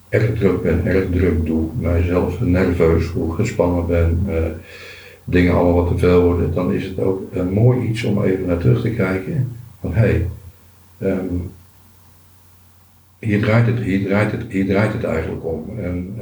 erg 0.09 0.39
druk 0.39 0.63
ben, 0.63 0.87
erg 0.87 1.11
druk 1.11 1.47
doe, 1.47 1.69
mijzelf 1.81 2.41
nerveus 2.41 3.07
voel, 3.07 3.29
gespannen 3.29 3.87
ben 3.87 4.27
dingen 5.25 5.55
allemaal 5.55 5.75
wat 5.75 5.89
te 5.89 5.99
veel 5.99 6.23
worden, 6.23 6.55
dan 6.55 6.73
is 6.73 6.85
het 6.85 7.01
ook 7.01 7.23
een 7.33 7.53
mooi 7.53 7.89
iets 7.89 8.05
om 8.05 8.23
even 8.23 8.47
naar 8.47 8.59
terug 8.59 8.81
te 8.81 8.91
kijken. 8.91 9.57
Van 9.81 9.95
hé, 9.95 10.01
hey, 10.01 10.29
ehm, 10.99 11.35
hier, 13.19 13.41
draait 13.41 13.67
het, 13.67 13.79
hier, 13.79 14.07
draait 14.07 14.33
het, 14.33 14.43
hier 14.49 14.67
draait 14.67 14.93
het 14.93 15.05
eigenlijk 15.05 15.45
om. 15.45 15.79
En 15.79 16.15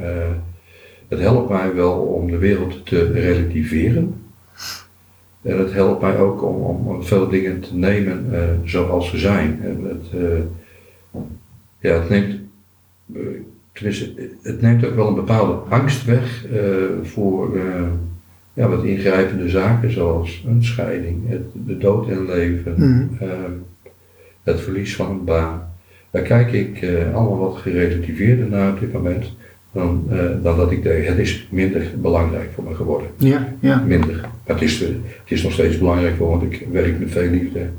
het 1.07 1.19
helpt 1.19 1.49
mij 1.49 1.73
wel 1.73 1.93
om 1.93 2.31
de 2.31 2.37
wereld 2.37 2.85
te 2.85 3.11
relativeren. 3.11 4.24
En 5.45 5.59
het 5.59 5.73
helpt 5.73 6.01
mij 6.01 6.17
ook 6.17 6.43
om, 6.43 6.87
om 6.87 7.03
veel 7.03 7.27
dingen 7.27 7.59
te 7.59 7.75
nemen 7.75 8.25
uh, 8.31 8.39
zoals 8.63 9.09
ze 9.09 9.17
zijn. 9.17 9.59
En 9.63 9.83
het, 9.83 10.21
uh, 10.21 11.21
ja, 11.79 11.99
het 11.99 12.09
neemt, 12.09 12.35
tenminste, 13.71 14.13
het 14.41 14.61
neemt 14.61 14.85
ook 14.85 14.95
wel 14.95 15.07
een 15.07 15.15
bepaalde 15.15 15.53
angst 15.53 16.05
weg 16.05 16.45
voor 17.03 17.57
ja, 18.53 18.67
wat 18.67 18.83
ingrijpende 18.83 19.49
zaken 19.49 19.91
zoals 19.91 20.43
een 20.47 20.63
scheiding, 20.63 21.29
het, 21.29 21.43
de 21.53 21.77
dood 21.77 22.07
in 22.07 22.25
leven, 22.25 22.73
mhm. 22.77 23.27
het 24.43 24.59
verlies 24.61 24.95
van 24.95 25.09
een 25.09 25.23
baan. 25.23 25.73
Daar 26.11 26.23
kijk 26.23 26.51
ik 26.51 26.85
allemaal 27.13 27.37
wat 27.37 27.57
gerelativeerder 27.57 28.47
naar 28.47 28.71
op 28.71 28.79
dit 28.79 28.93
moment. 28.93 29.33
Dan, 29.75 30.05
eh, 30.09 30.43
dan 30.43 30.57
dat 30.57 30.71
ik 30.71 30.83
deed. 30.83 31.07
Het 31.07 31.17
is 31.17 31.47
minder 31.51 31.91
belangrijk 31.97 32.51
voor 32.53 32.63
me 32.63 32.75
geworden. 32.75 33.09
Ja, 33.17 33.53
ja. 33.59 33.83
Minder. 33.85 34.15
Maar 34.21 34.55
het 34.55 34.61
is, 34.61 34.79
het 34.79 34.99
is 35.25 35.43
nog 35.43 35.51
steeds 35.51 35.77
belangrijk 35.77 36.15
voor 36.15 36.29
me, 36.31 36.37
want 36.37 36.53
ik 36.53 36.67
werk 36.71 36.99
met 36.99 37.11
veel 37.11 37.29
liefde. 37.29 37.69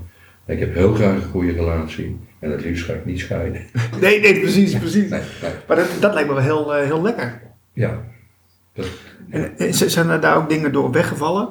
Ik 0.47 0.59
heb 0.59 0.75
heel 0.75 0.95
graag 0.95 1.15
een 1.15 1.31
goede 1.31 1.53
relatie. 1.53 2.19
En 2.39 2.51
het 2.51 2.65
liefst 2.65 2.85
ga 2.85 2.93
ik 2.93 3.05
niet 3.05 3.21
scheiden. 3.21 3.61
Nee, 4.01 4.21
nee, 4.21 4.41
precies, 4.41 4.79
precies. 4.79 5.11
Nee, 5.11 5.21
nee. 5.43 5.51
Maar 5.69 5.77
dat, 5.77 5.97
dat 6.01 6.15
lijkt 6.15 6.29
me 6.29 6.35
wel 6.35 6.45
heel, 6.45 6.75
eh, 6.75 6.85
heel 6.85 7.03
lekker. 7.03 7.43
Ja. 7.73 8.05
Dat, 8.73 8.87
En, 9.31 9.75
zijn 9.75 10.09
er 10.09 10.21
daar 10.21 10.37
ook 10.37 10.49
dingen 10.49 10.73
door 10.73 10.91
weggevallen? 10.91 11.49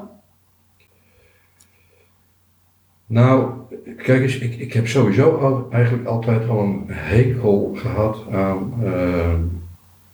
Nou, 3.06 3.52
kijk 3.98 4.22
eens, 4.22 4.38
ik, 4.38 4.56
ik 4.56 4.74
heb 4.74 4.88
sowieso 4.88 5.36
al, 5.36 5.68
eigenlijk 5.72 6.08
altijd 6.08 6.50
al 6.50 6.60
een 6.60 6.84
hekel 6.88 7.76
gehad 7.76 8.26
aan, 8.32 8.74
eh, 8.84 9.34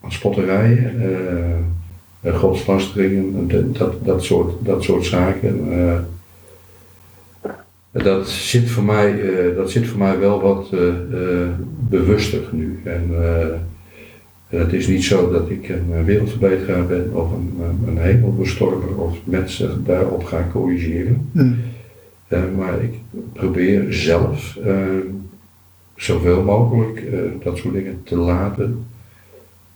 aan 0.01 0.11
spotterijen, 0.11 0.95
godslasteringen, 2.23 3.47
de- 3.47 3.71
dat, 3.71 4.05
dat, 4.05 4.23
soort, 4.23 4.65
dat 4.65 4.83
soort 4.83 5.05
zaken. 5.05 5.71
eh. 5.71 5.99
dat, 8.03 8.29
zit 8.29 8.69
voor 8.69 8.83
mij, 8.83 9.21
eh, 9.21 9.55
dat 9.55 9.71
zit 9.71 9.87
voor 9.87 9.99
mij 9.99 10.19
wel 10.19 10.41
wat 10.41 10.69
eh, 10.73 11.47
bewuster 11.89 12.41
nu. 12.51 12.79
En, 12.83 13.11
het 14.47 14.73
is 14.73 14.87
niet 14.87 15.03
zo 15.03 15.31
dat 15.31 15.49
ik 15.49 15.69
een 15.69 16.03
wereldverbeteraar 16.05 16.85
ben 16.85 17.09
of 17.13 17.31
een, 17.31 17.53
een, 17.87 17.97
hemelbestormer 17.97 18.97
of 18.97 19.17
mensen 19.23 19.83
daarop 19.85 20.23
ga 20.23 20.47
corrigeren. 20.51 21.29
Hm. 21.31 21.51
Eh, 22.27 22.39
maar 22.57 22.83
ik 22.83 22.93
probeer 23.33 23.93
zelf 23.93 24.57
zoveel 25.95 26.43
mogelijk 26.43 27.03
dat 27.43 27.57
soort 27.57 27.73
dingen 27.73 28.01
te 28.03 28.15
laten. 28.15 28.85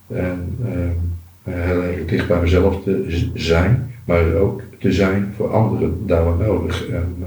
En 0.08 0.56
eh, 0.64 1.52
heel 1.54 1.82
erg 1.82 2.04
dicht 2.06 2.28
bij 2.28 2.40
mezelf 2.40 2.82
te 2.82 3.28
zijn, 3.34 3.90
maar 4.04 4.34
ook 4.34 4.62
te 4.78 4.92
zijn 4.92 5.32
voor 5.36 5.52
anderen 5.52 6.06
daar 6.06 6.24
waar 6.24 6.46
nodig. 6.46 6.88
En, 6.88 7.16
eh, 7.20 7.26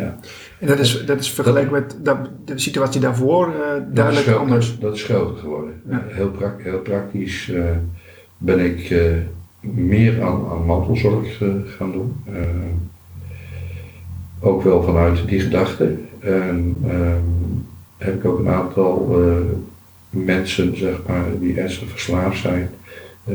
ja, 0.00 0.16
En 0.58 0.66
dat 0.66 0.78
is, 0.78 1.04
dat 1.06 1.18
is 1.20 1.30
vergeleken 1.30 1.72
met 1.72 1.96
de 2.44 2.58
situatie 2.58 3.00
daarvoor 3.00 3.46
eh, 3.46 3.54
dat, 3.72 3.96
duidelijk 3.96 4.26
groot- 4.26 4.38
anders. 4.38 4.78
dat 4.78 4.94
is 4.94 5.02
groter 5.02 5.36
geworden. 5.36 5.74
Ja. 5.90 6.04
heel, 6.08 6.30
prak- 6.30 6.62
heel 6.62 6.78
praktisch 6.78 7.50
eh, 7.50 7.64
ben 8.38 8.58
ik 8.64 8.94
meer 9.60 10.22
aan, 10.22 10.44
aan 10.50 10.64
mantelzorg 10.66 11.36
gaan 11.76 11.92
doen. 11.92 12.16
Ook 14.40 14.62
wel 14.62 14.82
vanuit 14.82 15.28
die 15.28 15.40
gedachte. 15.40 15.94
En 16.20 16.76
ehm, 16.88 17.20
heb 17.98 18.14
ik 18.14 18.24
ook 18.24 18.38
een 18.38 18.48
aantal 18.48 19.20
mensen, 20.10 20.76
zeg 20.76 20.94
maar, 21.06 21.24
die 21.40 21.60
ernstig 21.60 21.88
verslaafd 21.88 22.40
zijn, 22.40 22.70
eh, 23.24 23.34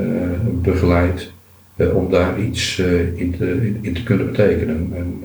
begeleid 0.62 1.32
eh, 1.76 1.96
om 1.96 2.10
daar 2.10 2.40
iets 2.40 2.80
eh, 2.80 3.20
in, 3.20 3.36
te, 3.38 3.74
in, 3.82 3.94
te 3.94 4.04
kunnen 4.04 4.26
betekenen. 4.26 4.92
En, 4.96 5.24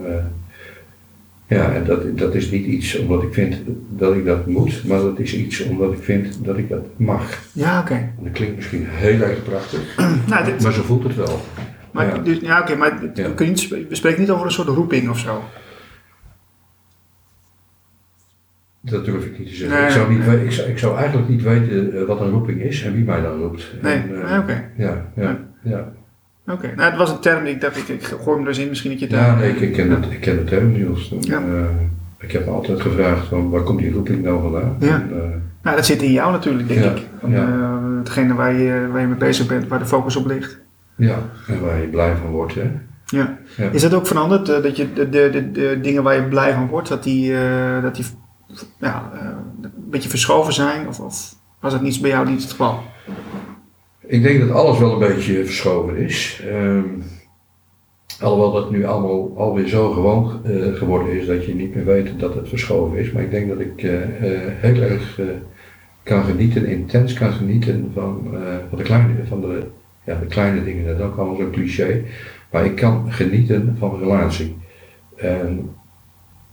ja, 1.46 1.72
en 1.72 1.84
dat, 1.84 2.18
dat 2.18 2.34
is 2.34 2.50
niet 2.50 2.66
iets 2.66 2.98
omdat 2.98 3.22
ik 3.22 3.32
vind 3.34 3.56
dat 3.88 4.14
ik 4.14 4.24
dat 4.24 4.46
moet, 4.46 4.84
maar 4.84 4.98
dat 5.00 5.18
is 5.18 5.34
iets 5.36 5.62
omdat 5.62 5.92
ik 5.92 6.02
vind 6.02 6.44
dat 6.44 6.58
ik 6.58 6.68
dat 6.68 6.84
mag. 6.96 7.38
Ja, 7.52 7.80
oké. 7.80 8.12
Dat 8.20 8.32
klinkt 8.32 8.56
misschien 8.56 8.84
heel 8.86 9.20
erg 9.20 9.42
prachtig, 9.42 9.96
Nou, 10.28 10.44
dit, 10.44 10.62
maar 10.62 10.72
zo 10.72 10.82
voelt 10.82 11.02
het 11.02 11.16
wel. 11.16 11.40
maar, 11.92 12.06
ja. 12.06 12.18
dus, 12.18 12.38
ja, 12.40 12.60
oké, 12.60 12.76
maar 12.76 13.10
Ja. 13.14 13.34
we, 13.34 13.44
niet, 13.44 13.68
we 13.68 13.94
spreken 13.94 14.20
niet 14.20 14.30
over 14.30 14.46
een 14.46 14.52
soort 14.52 14.68
roeping 14.68 15.08
of 15.08 15.18
zo. 15.18 15.42
Dat 18.82 19.04
durf 19.04 19.24
ik 19.24 19.38
niet 19.38 19.48
te 19.48 19.54
zeggen. 19.54 19.78
Nee, 19.78 19.86
ik, 19.86 19.92
zou 19.92 20.10
niet 20.12 20.26
nee. 20.26 20.44
ik, 20.44 20.52
zou, 20.52 20.68
ik 20.68 20.78
zou 20.78 20.96
eigenlijk 20.96 21.28
niet 21.28 21.42
weten 21.42 21.92
eh, 22.00 22.04
wat 22.06 22.20
een 22.20 22.30
roeping 22.30 22.60
is 22.62 22.84
en 22.84 22.92
wie 22.92 23.04
mij 23.04 23.20
dan 23.20 23.38
roept. 23.38 23.72
Nee, 23.82 23.96
eh, 23.96 24.30
nee, 24.30 24.38
oké. 24.38 24.64
Ja, 24.76 25.06
ja, 25.16 25.38
ja. 25.62 25.92
Oké, 26.46 26.72
nou, 26.76 26.90
het 26.90 26.98
was 26.98 27.10
een 27.10 27.20
term, 27.20 27.44
die 27.44 27.54
ik 27.54 27.60
dacht, 27.60 27.76
ik, 27.76 27.88
ik 27.88 28.04
gooi 28.04 28.36
hem 28.36 28.40
er 28.40 28.48
eens 28.48 28.58
in, 28.58 28.68
misschien 28.68 28.90
dat 28.90 29.00
je 29.00 29.06
het... 29.06 29.14
Ja, 29.14 29.26
eh, 29.26 29.38
nee, 29.38 29.50
ik, 29.50 29.60
ik 29.60 29.72
ken, 29.72 29.90
het, 29.90 30.10
ik 30.10 30.20
ken 30.20 30.36
de 30.36 30.44
term 30.44 30.72
Niels. 30.72 31.14
Ja. 31.20 31.42
ik 32.18 32.32
heb 32.32 32.44
me 32.46 32.50
altijd 32.50 32.80
gevraagd 32.80 33.26
van 33.26 33.50
waar 33.50 33.62
komt 33.62 33.78
die 33.78 33.92
roeping 33.92 34.22
nou 34.22 34.40
vandaan? 34.40 34.76
Ja. 34.78 34.94
En, 34.94 35.42
Nou, 35.62 35.76
dat 35.76 35.86
zit 35.86 36.02
in 36.02 36.12
jou 36.12 36.32
natuurlijk, 36.32 36.68
denk 36.68 36.84
Ja, 36.84 36.90
ik. 36.90 37.06
Van, 37.20 37.30
ja. 37.30 37.80
hetgene 37.98 38.34
waar 38.34 38.52
je, 38.52 38.88
waar 38.92 39.00
je 39.00 39.06
mee 39.06 39.16
bezig 39.16 39.46
bent, 39.46 39.68
waar 39.68 39.78
de 39.78 39.86
focus 39.86 40.16
op 40.16 40.26
ligt. 40.26 40.60
ja, 40.96 41.18
en 41.48 41.60
waar 41.60 41.80
je 41.80 41.86
blij 41.86 42.16
van 42.16 42.30
wordt. 42.30 42.54
Hè? 42.54 42.70
Ja. 43.06 43.38
Ja. 43.56 43.70
Is 43.70 43.82
dat 43.82 43.94
ook 43.94 44.06
veranderd? 44.06 44.46
dat 44.46 44.76
je 44.76 44.92
de, 44.92 45.08
de, 45.08 45.30
de, 45.30 45.50
de 45.50 45.78
dingen 45.82 46.02
waar 46.02 46.14
je 46.14 46.22
blij 46.22 46.52
van 46.54 46.66
wordt, 46.66 46.88
dat 46.88 47.02
die, 47.02 47.34
dat 47.82 47.94
die 47.94 48.04
ja, 48.78 49.10
eh, 49.14 49.20
een 49.62 49.90
beetje 49.90 50.08
verschoven 50.08 50.52
zijn? 50.52 50.88
Of, 50.88 51.00
of 51.00 51.34
was 51.60 51.72
dat 51.72 51.82
niet 51.82 52.00
bij 52.00 52.10
jou 52.10 52.28
niet 52.28 52.42
het 52.42 52.50
geval? 52.50 52.78
Ik 54.06 54.22
denk 54.22 54.40
dat 54.40 54.50
alles 54.50 54.78
wel 54.78 54.92
een 54.92 54.98
beetje 54.98 55.44
verschoven 55.44 55.96
is. 55.96 56.42
Ehm, 56.48 56.84
alhoewel 58.20 58.52
dat 58.52 58.70
nu 58.70 58.84
allemaal 58.84 59.32
alweer 59.36 59.68
zo 59.68 59.92
gewoon 59.92 60.40
eh, 60.44 60.74
geworden 60.74 61.20
is 61.20 61.26
dat 61.26 61.44
je 61.44 61.54
niet 61.54 61.74
meer 61.74 61.84
weet 61.84 62.18
dat 62.18 62.34
het 62.34 62.48
verschoven 62.48 62.98
is. 62.98 63.12
Maar 63.12 63.22
ik 63.22 63.30
denk 63.30 63.48
dat 63.48 63.60
ik 63.60 63.82
eh, 63.82 63.92
heel 64.60 64.82
erg 64.82 65.20
kan 66.02 66.24
genieten, 66.24 66.66
intens 66.66 67.12
kan 67.12 67.32
genieten 67.32 67.90
van, 67.94 68.36
van, 68.68 68.78
de, 68.78 68.84
kleine, 68.84 69.26
van 69.28 69.40
de, 69.40 69.66
ja, 70.04 70.18
de 70.18 70.26
kleine 70.26 70.64
dingen. 70.64 70.98
Dat 70.98 71.06
ook 71.06 71.16
allemaal 71.16 71.36
zo'n 71.36 71.50
cliché. 71.50 72.02
Maar 72.50 72.64
ik 72.64 72.74
kan 72.74 73.12
genieten 73.12 73.76
van 73.78 73.94
een 73.94 74.00
relatie. 74.00 74.56
En 75.16 75.70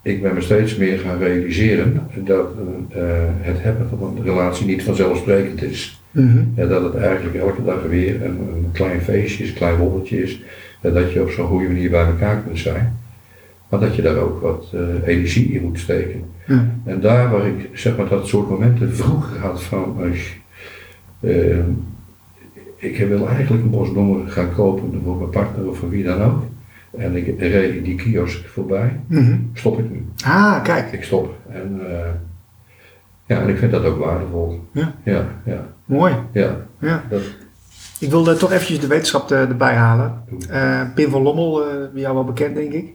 ik 0.02 0.22
ben 0.22 0.34
me 0.34 0.42
steeds 0.42 0.76
meer 0.76 1.00
gaan 1.00 1.18
realiseren 1.18 2.02
dat 2.26 2.50
eh, 2.90 3.02
het 3.42 3.64
hebben 3.64 3.90
van 3.90 4.18
een 4.18 4.24
relatie 4.24 4.66
niet 4.66 4.84
vanzelfsprekend 4.84 5.64
is. 5.64 6.02
Ja, 6.56 6.66
dat 6.66 6.84
het 6.84 6.96
eigenlijk 6.96 7.36
elke 7.36 7.64
dag 7.64 7.84
weer 7.90 8.26
een, 8.26 8.40
een 8.40 8.70
klein 8.72 9.02
feestje 9.02 9.44
is, 9.44 9.50
een 9.50 9.56
klein 9.56 9.78
wondertje 9.78 10.24
is. 10.24 10.42
En 10.82 10.94
dat 10.94 11.12
je 11.12 11.22
op 11.22 11.30
zo'n 11.30 11.48
goede 11.48 11.68
manier 11.68 11.90
bij 11.90 12.06
elkaar 12.06 12.42
kunt 12.42 12.60
zijn. 12.60 12.98
Maar 13.70 13.80
dat 13.80 13.96
je 13.96 14.02
daar 14.02 14.16
ook 14.16 14.42
wat 14.42 14.72
eh, 14.74 15.08
energie 15.16 15.52
in 15.54 15.62
moet 15.62 15.80
steken. 15.80 16.24
En 16.84 17.02
daar 17.02 17.32
waar 17.32 17.48
ik 17.48 17.70
zeg 17.74 17.98
maar 17.98 18.10
dat 18.10 18.28
soort 18.28 18.50
momenten 18.50 18.96
vroeger 18.96 19.40
had 19.40 19.64
van. 19.64 19.98
Als, 20.10 20.38
eh, 21.20 21.58
ik 22.78 22.98
wil 22.98 23.28
eigenlijk 23.28 23.64
een 23.64 23.70
bos 23.70 23.92
bloemen 23.92 24.30
gaan 24.30 24.54
kopen 24.54 25.02
voor 25.04 25.18
mijn 25.18 25.30
partner 25.30 25.70
of 25.70 25.78
voor 25.78 25.90
wie 25.90 26.04
dan 26.04 26.22
ook. 26.22 26.44
En 26.98 27.16
ik 27.16 27.40
reed 27.40 27.86
die 27.86 27.96
kiosk 27.96 28.48
voorbij. 28.48 29.00
Mhm. 29.08 29.38
Stop 29.54 29.80
ik 29.80 29.90
nu. 29.90 30.06
Ah, 30.26 30.64
kijk. 30.64 30.92
Ik 30.92 31.04
stop. 31.04 31.36
En, 31.50 31.80
eh, 31.90 32.10
ja, 33.26 33.42
en 33.42 33.50
ik 33.50 33.58
vind 33.58 33.72
dat 33.72 33.84
ook 33.86 33.98
waardevol. 34.00 34.64
Ja. 34.72 34.94
Ja, 35.04 35.26
ja, 35.46 35.68
Mooi. 35.86 36.14
ja. 36.32 36.56
Ja. 36.80 37.04
Dat, 37.10 37.22
Ik 38.00 38.10
wilde 38.10 38.36
toch 38.36 38.52
eventjes 38.52 38.80
de 38.80 38.88
wetenschap 38.88 39.30
er- 39.32 39.50
erbij 39.50 39.74
halen. 39.76 40.22
Eh, 40.50 40.82
Pim 40.96 41.10
van 41.10 41.22
Lommel, 41.22 41.62
eh 41.70 41.76
bij 41.94 42.02
jou 42.02 42.14
wel 42.14 42.24
bekend, 42.24 42.56
denk 42.56 42.72
ik. 42.74 42.86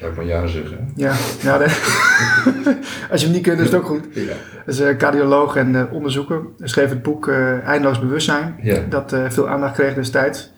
laat 0.00 0.10
ik 0.10 0.16
maar 0.16 0.24
ja 0.26 0.46
zeggen. 0.46 0.92
Ja, 0.94 1.12
ja 1.42 1.58
de- 1.58 1.64
als 3.10 3.20
je 3.20 3.26
hem 3.26 3.34
niet 3.34 3.42
kunt, 3.42 3.58
is 3.58 3.64
het 3.66 3.74
ook 3.74 3.84
goed. 3.86 4.04
Ja. 4.12 4.32
Is 4.66 4.80
eh, 4.80 4.96
cardioloog 4.96 5.56
en 5.56 5.74
eh, 5.76 5.92
onderzoeker. 5.92 6.40
Hij 6.58 6.68
schreef 6.68 6.88
het 6.88 7.02
boek 7.02 7.28
eh 7.28 7.66
Eindeloos 7.66 7.98
Bewustzijn. 8.00 8.54
Ja. 8.62 8.78
Dat 8.88 9.12
eh, 9.12 9.24
veel 9.28 9.48
aandacht 9.48 9.74
kreeg 9.74 9.94
destijds. 9.94 10.52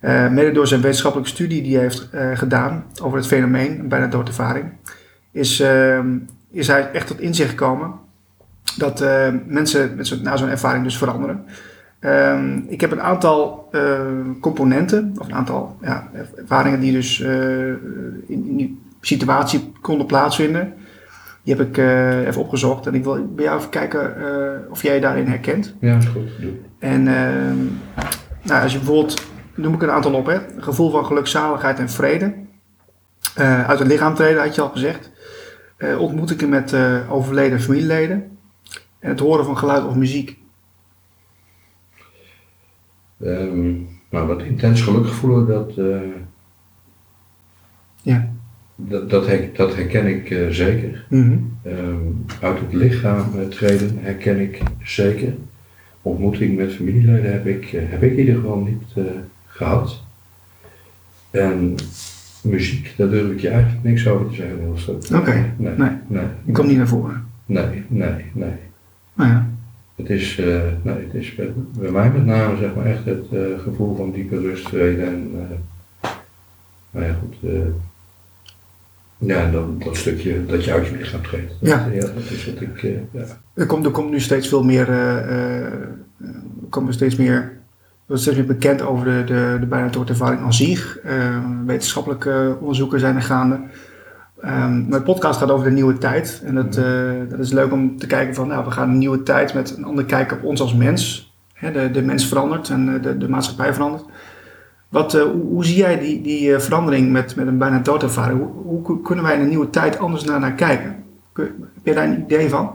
Eh, 0.00 0.28
mede 0.28 0.52
door 0.52 0.66
zijn 0.66 0.80
wetenschappelijke 0.80 1.32
studie 1.32 1.62
die 1.62 1.74
hij 1.74 1.82
heeft 1.82 2.10
eh, 2.10 2.36
gedaan 2.36 2.84
over 3.02 3.18
het 3.18 3.26
fenomeen, 3.26 3.78
een 3.78 3.88
bijna 3.88 4.06
doodervaring, 4.06 4.72
is, 5.32 5.60
eh, 5.60 5.98
is 6.50 6.66
hij 6.66 6.90
echt 6.90 7.06
tot 7.06 7.20
inzicht 7.20 7.48
gekomen 7.48 7.92
dat 8.76 9.00
eh, 9.00 9.28
mensen 9.46 9.94
met 9.96 10.06
zo, 10.06 10.16
na 10.22 10.36
zo'n 10.36 10.48
ervaring 10.48 10.84
dus 10.84 10.98
veranderen. 10.98 11.44
Ehm, 12.00 12.60
ik 12.68 12.80
heb 12.80 12.90
een 12.92 13.00
aantal 13.00 13.56
componenten, 14.40 15.14
of 15.18 15.26
een 15.26 15.34
aantal 15.34 15.76
ja, 15.82 16.10
ervaringen 16.36 16.80
die 16.80 16.92
dus 16.92 17.20
in, 17.20 18.18
in 18.26 18.56
die 18.56 18.82
situatie 19.00 19.72
konden 19.80 20.06
plaatsvinden. 20.06 20.74
Die 21.42 21.56
heb 21.56 21.66
ik 21.66 21.76
even 22.26 22.40
opgezocht 22.40 22.86
en 22.86 22.94
ik 22.94 23.04
wil 23.04 23.32
bij 23.34 23.44
jou 23.44 23.58
even 23.58 23.70
kijken 23.70 24.14
of 24.70 24.82
jij 24.82 24.94
je 24.94 25.00
daarin 25.00 25.26
herkent. 25.26 25.74
Ja, 25.80 25.96
is 25.96 26.06
goed. 26.06 26.28
En 26.78 27.08
ehm, 27.08 27.56
nou, 28.42 28.62
als 28.62 28.72
je 28.72 28.78
bijvoorbeeld, 28.78 29.22
noem 29.58 29.74
ik 29.74 29.82
een 29.82 29.90
aantal 29.90 30.14
op, 30.14 30.26
hè? 30.26 30.54
een 30.54 30.62
gevoel 30.62 30.90
van 30.90 31.04
gelukzaligheid 31.06 31.78
en 31.78 31.88
vrede. 31.90 32.34
Eh, 33.34 33.68
uit 33.68 33.78
het 33.78 33.88
lichaam 33.88 34.14
treden, 34.14 34.42
had 34.42 34.54
je 34.54 34.60
al 34.60 34.68
gezegd. 34.70 35.10
Eh, 35.76 36.00
ontmoetingen 36.00 36.48
met 36.48 36.72
eh, 36.72 37.12
overleden 37.12 37.60
familieleden. 37.60 38.36
En 38.98 39.08
het 39.10 39.20
horen 39.20 39.44
van 39.44 39.58
geluid 39.58 39.84
of 39.84 39.94
muziek. 39.94 40.38
Ehm, 43.20 43.72
nou, 44.10 44.26
wat 44.26 44.42
intens 44.42 44.82
geluk 44.82 45.06
voelen, 45.06 45.46
dat, 45.46 45.72
Ja. 48.02 48.28
dat, 48.74 49.10
dat, 49.10 49.26
her- 49.26 49.50
dat 49.54 49.74
herken 49.74 50.06
ik 50.06 50.54
zeker. 50.54 51.06
Mhm. 51.08 51.38
Ehm, 51.62 51.96
uit 52.40 52.60
het 52.60 52.72
lichaam 52.72 53.48
treden 53.50 53.98
herken 54.00 54.40
ik 54.40 54.62
zeker. 54.82 55.34
Ontmoeting 56.02 56.56
met 56.56 56.74
familieleden 56.74 57.32
heb 57.32 57.46
ik, 57.46 57.68
heb 57.70 58.02
ik 58.02 58.10
in 58.12 58.18
ieder 58.18 58.34
geval 58.34 58.56
niet 58.58 58.82
gehad. 59.58 60.02
En 61.30 61.74
muziek, 62.42 62.94
daar 62.96 63.08
durf 63.08 63.30
ik 63.30 63.40
je 63.40 63.48
eigenlijk 63.48 63.84
niks 63.84 64.06
over 64.06 64.28
te 64.28 64.34
zeggen. 64.34 65.18
Oké, 65.18 65.52
nee, 65.56 65.74
nee. 65.76 65.90
nee, 66.06 66.24
Ik 66.44 66.54
kom 66.54 66.66
niet 66.66 66.76
naar 66.76 66.88
voren. 66.88 67.26
nee, 67.46 67.84
nee, 67.88 68.24
nee. 68.32 68.52
Nou 69.14 69.30
ja. 69.30 69.46
Het 69.96 70.10
is, 70.10 70.38
uh, 70.38 70.62
nee, 70.82 70.94
het 70.94 71.14
is 71.14 71.34
bij, 71.34 71.52
bij, 71.78 71.90
mij 71.90 72.10
met 72.10 72.26
name 72.26 72.56
zeg 72.56 72.74
maar 72.74 72.84
echt 72.84 73.04
het 73.04 73.26
uh, 73.32 73.58
gevoel 73.58 73.96
van 73.96 74.10
diepe 74.10 74.40
rust, 74.40 74.68
vrede 74.68 75.02
en 75.02 75.30
uh, 75.34 76.10
nou 76.90 77.06
ja 77.06 77.14
goed, 77.20 77.50
ja, 79.18 79.50
dan 79.50 79.78
dat 79.84 79.96
stukje 79.96 80.46
dat 80.46 80.64
je 80.64 80.72
uit 80.72 80.86
je 80.86 80.96
lichaam 80.96 81.22
treedt. 81.22 81.52
Ja. 81.60 81.88
ja. 81.92 82.00
dat 82.00 82.30
is 82.30 82.46
wat 82.46 82.60
ik, 82.60 82.80
ja. 83.10 83.22
Er 83.54 83.66
komt, 83.66 83.84
er 83.84 83.90
komt 83.90 84.10
nu 84.10 84.20
steeds 84.20 84.48
veel 84.48 84.62
meer, 84.62 84.88
er 84.88 85.88
komt 86.68 86.94
steeds 86.94 87.16
meer, 87.16 87.57
steeds 88.16 88.36
meer 88.36 88.46
bekend 88.46 88.82
over 88.82 89.04
de, 89.04 89.24
de, 89.24 89.56
de 89.60 89.66
bijna 89.66 89.90
ervaring 90.06 90.40
aan 90.42 90.54
zich. 90.54 90.98
wetenschappelijke 91.66 92.56
onderzoeken 92.60 93.00
zijn 93.00 93.16
er 93.16 93.22
gaande. 93.22 93.60
Um, 94.44 94.88
mijn 94.88 95.02
podcast 95.02 95.38
gaat 95.38 95.50
over 95.50 95.64
de 95.64 95.74
nieuwe 95.74 95.98
tijd. 95.98 96.42
En 96.44 96.54
dat, 96.54 96.76
uh, 96.76 97.10
dat 97.28 97.38
is 97.38 97.52
leuk 97.52 97.72
om 97.72 97.98
te 97.98 98.06
kijken 98.06 98.34
van, 98.34 98.48
nou, 98.48 98.64
we 98.64 98.70
gaan 98.70 98.88
een 98.88 98.98
nieuwe 98.98 99.22
tijd 99.22 99.54
met 99.54 99.76
een 99.76 99.84
ander 99.84 100.04
kijken 100.04 100.36
op 100.36 100.44
ons 100.44 100.60
als 100.60 100.74
mens. 100.74 101.32
de, 101.72 101.90
de 101.90 102.02
mens 102.02 102.26
verandert 102.26 102.68
en 102.68 103.02
de, 103.02 103.18
de 103.18 103.28
maatschappij 103.28 103.74
verandert. 103.74 104.04
Wat, 104.88 105.14
uh, 105.14 105.22
hoe, 105.22 105.42
hoe, 105.42 105.64
zie 105.64 105.76
jij 105.76 105.98
die, 105.98 106.22
die 106.22 106.58
verandering 106.58 107.12
met, 107.12 107.36
met 107.36 107.46
een 107.46 107.58
bijna 107.58 107.78
doodervaring? 107.78 108.40
Hoe, 108.40 108.84
hoe, 108.84 109.02
kunnen 109.02 109.24
wij 109.24 109.34
in 109.34 109.40
een 109.40 109.48
nieuwe 109.48 109.70
tijd 109.70 109.98
anders 109.98 110.24
naar, 110.24 110.40
naar 110.40 110.54
kijken? 110.54 111.04
Kun, 111.32 111.44
heb 111.74 111.86
je 111.86 111.94
daar 111.94 112.04
een 112.04 112.22
idee 112.22 112.48
van? 112.48 112.70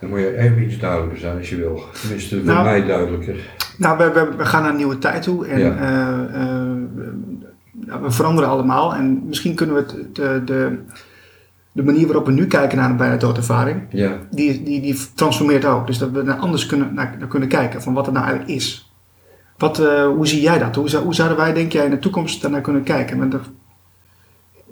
Dan 0.00 0.08
moet 0.08 0.18
je 0.18 0.36
even 0.36 0.62
iets 0.62 0.78
duidelijker 0.78 1.18
zijn 1.18 1.38
als 1.38 1.50
je 1.50 1.56
wil. 1.56 1.82
Tenminste, 2.00 2.36
voor 2.36 2.44
nou, 2.44 2.64
mij 2.64 2.84
duidelijker. 2.84 3.36
Nou, 3.78 3.98
we, 3.98 4.10
we, 4.10 4.36
we, 4.36 4.44
gaan 4.44 4.62
naar 4.62 4.70
een 4.70 4.76
nieuwe 4.76 4.98
tijd 4.98 5.22
toe. 5.22 5.46
En 5.46 5.60
ja 5.60 5.74
ja, 7.86 8.00
we 8.00 8.10
veranderen 8.10 8.50
allemaal 8.50 8.94
en 8.94 9.26
misschien 9.26 9.54
kunnen 9.54 9.74
we 9.74 9.80
het, 9.80 10.14
de, 10.14 10.42
de, 10.44 10.78
de 11.72 11.82
manier 11.82 12.06
waarop 12.06 12.26
we 12.26 12.32
nu 12.32 12.46
kijken 12.46 12.78
naar 12.78 12.90
een 12.90 12.96
bijna 12.96 13.16
doodervaring, 13.16 13.82
ja. 13.90 14.18
die, 14.30 14.62
die, 14.62 14.80
die 14.80 14.98
transformeert 15.14 15.64
ook. 15.64 15.86
Dus 15.86 15.98
dat 15.98 16.10
we 16.10 16.22
naar 16.22 16.36
anders 16.36 16.66
kunnen, 16.66 16.94
naar, 16.94 17.16
naar 17.18 17.28
kunnen 17.28 17.48
kijken 17.48 17.82
van 17.82 17.94
wat 17.94 18.06
het 18.06 18.14
nou 18.14 18.26
eigenlijk 18.26 18.56
is. 18.56 18.90
Wat, 19.56 19.80
uh, 19.80 20.06
hoe 20.06 20.26
zie 20.26 20.40
jij 20.40 20.58
dat? 20.58 20.74
Hoe, 20.74 20.96
hoe 20.96 21.14
zouden 21.14 21.38
wij, 21.38 21.52
denk 21.52 21.72
jij, 21.72 21.84
in 21.84 21.90
de 21.90 21.98
toekomst 21.98 22.42
daarnaar 22.42 22.60
kunnen 22.60 22.82
kijken? 22.82 23.18
Maar 23.18 23.40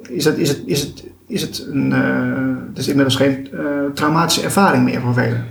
is, 0.09 0.25
het, 0.25 0.39
is, 0.39 0.49
het, 0.49 0.63
is, 0.67 0.81
het, 0.81 1.05
is 1.35 1.43
het 1.43 1.69
een. 1.71 1.91
Uh, 1.91 2.57
het 2.69 2.79
is 2.79 2.89
inmiddels 2.89 3.17
geen 3.17 3.49
uh, 3.53 3.61
traumatische 3.95 4.43
ervaring 4.43 4.85
meer 4.85 5.01
voor 5.01 5.15
velen? 5.15 5.45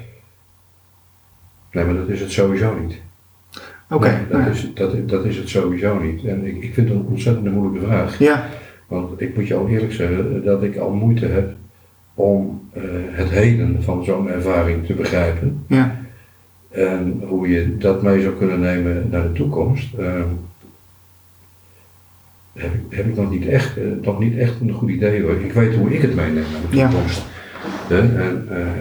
Nee, 1.71 1.85
maar 1.85 1.95
dat 1.95 2.09
is 2.09 2.19
het 2.19 2.31
sowieso 2.31 2.79
niet. 2.79 3.01
Oké. 3.89 4.07
Nee, 4.31 4.43
dat, 4.43 4.53
is, 4.53 4.71
dat, 4.73 5.09
dat 5.09 5.25
is 5.25 5.37
het 5.37 5.49
sowieso 5.49 5.99
niet. 5.99 6.25
En 6.25 6.45
ik, 6.45 6.63
ik 6.63 6.73
vind 6.73 6.89
het 6.89 6.97
een 6.97 7.05
ontzettend 7.05 7.51
moeilijke 7.51 7.87
vraag. 7.87 8.19
Ja. 8.19 8.45
Want 8.87 9.21
ik 9.21 9.35
moet 9.35 9.47
je 9.47 9.55
al 9.55 9.67
eerlijk 9.67 9.93
zeggen 9.93 10.43
dat 10.43 10.63
ik 10.63 10.77
al 10.77 10.91
moeite 10.91 11.25
heb 11.25 11.55
om 12.13 12.69
uh, 12.77 12.83
het 13.09 13.29
heden 13.29 13.83
van 13.83 14.03
zo'n 14.03 14.29
ervaring 14.29 14.85
te 14.85 14.93
begrijpen. 14.93 15.63
Ja. 15.67 15.95
En 16.69 17.21
hoe 17.25 17.49
je 17.49 17.77
dat 17.77 18.01
mee 18.01 18.21
zou 18.21 18.33
kunnen 18.33 18.59
nemen 18.59 19.07
naar 19.11 19.23
de 19.23 19.31
toekomst. 19.31 19.93
Uh, 19.99 20.21
heb, 22.53 22.73
ik, 22.73 22.97
heb 22.97 23.05
ik 23.05 23.15
nog 23.15 23.31
niet 23.31 23.47
echt, 23.47 23.77
uh, 23.77 23.83
nog 24.01 24.19
niet 24.19 24.37
echt 24.37 24.53
een 24.61 24.71
goed 24.71 24.89
idee 24.89 25.21
hoor. 25.21 25.39
Ik 25.39 25.53
weet 25.53 25.75
hoe 25.75 25.93
ik 25.93 26.01
het 26.01 26.15
meeneem 26.15 26.43
naar 26.51 26.61
de 26.71 26.77
toekomst. 26.77 27.21
Ja. 27.89 27.95
En, 27.95 28.17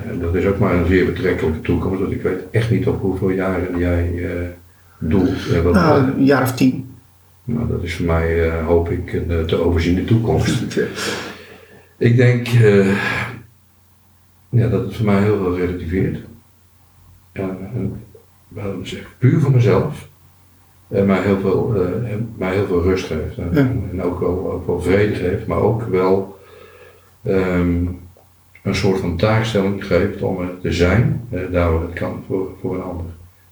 en 0.09 0.19
dat 0.21 0.35
is 0.35 0.47
ook 0.47 0.59
maar 0.59 0.75
een 0.75 0.87
zeer 0.87 1.07
betrekkelijke 1.07 1.61
toekomst. 1.61 2.00
Want 2.00 2.12
ik 2.12 2.23
weet 2.23 2.41
echt 2.50 2.71
niet 2.71 2.87
op 2.87 3.00
hoeveel 3.00 3.31
jaren 3.31 3.79
jij? 3.79 4.12
Uh, 4.14 4.31
nou, 5.73 5.99
een 5.99 6.25
jaar 6.25 6.43
of 6.43 6.55
tien. 6.55 6.91
Nou, 7.45 7.69
dat 7.69 7.83
is 7.83 7.95
voor 7.95 8.07
mij, 8.07 8.50
hoop 8.50 8.91
ik, 8.91 9.13
een 9.13 9.47
te 9.47 9.56
overziene 9.56 10.04
toekomst. 10.04 10.76
ik 11.99 12.17
denk 12.17 12.47
ja, 14.49 14.69
dat 14.69 14.85
het 14.85 14.97
voor 14.97 15.06
mij 15.06 15.23
heel 15.23 15.37
veel 15.37 15.56
relativeert. 15.56 16.19
En, 17.32 17.56
zeg, 18.82 19.15
puur 19.19 19.41
voor 19.41 19.50
mezelf. 19.50 20.08
En 20.93 21.07
mij 21.07 21.23
heel 21.23 21.41
veel, 21.41 21.75
mij 22.37 22.55
heel 22.55 22.67
veel 22.67 22.83
rust 22.83 23.07
geeft. 23.07 23.37
En, 23.37 23.49
ja. 23.52 23.61
en 23.91 24.02
ook, 24.02 24.21
wel, 24.21 24.52
ook 24.52 24.67
wel 24.67 24.81
vrede 24.81 25.15
geeft, 25.15 25.47
maar 25.47 25.59
ook 25.59 25.83
wel 25.83 26.39
um, 27.26 28.00
een 28.63 28.75
soort 28.75 29.00
van 29.00 29.17
taakstelling 29.17 29.87
geeft 29.87 30.23
om 30.23 30.41
er 30.41 30.61
te 30.61 30.73
zijn, 30.73 31.28
daar 31.50 31.73
waar 31.73 31.83
het 31.83 31.93
kan 31.93 32.23
voor, 32.26 32.49
voor 32.61 32.75
een 32.75 32.83
ander. 32.83 33.07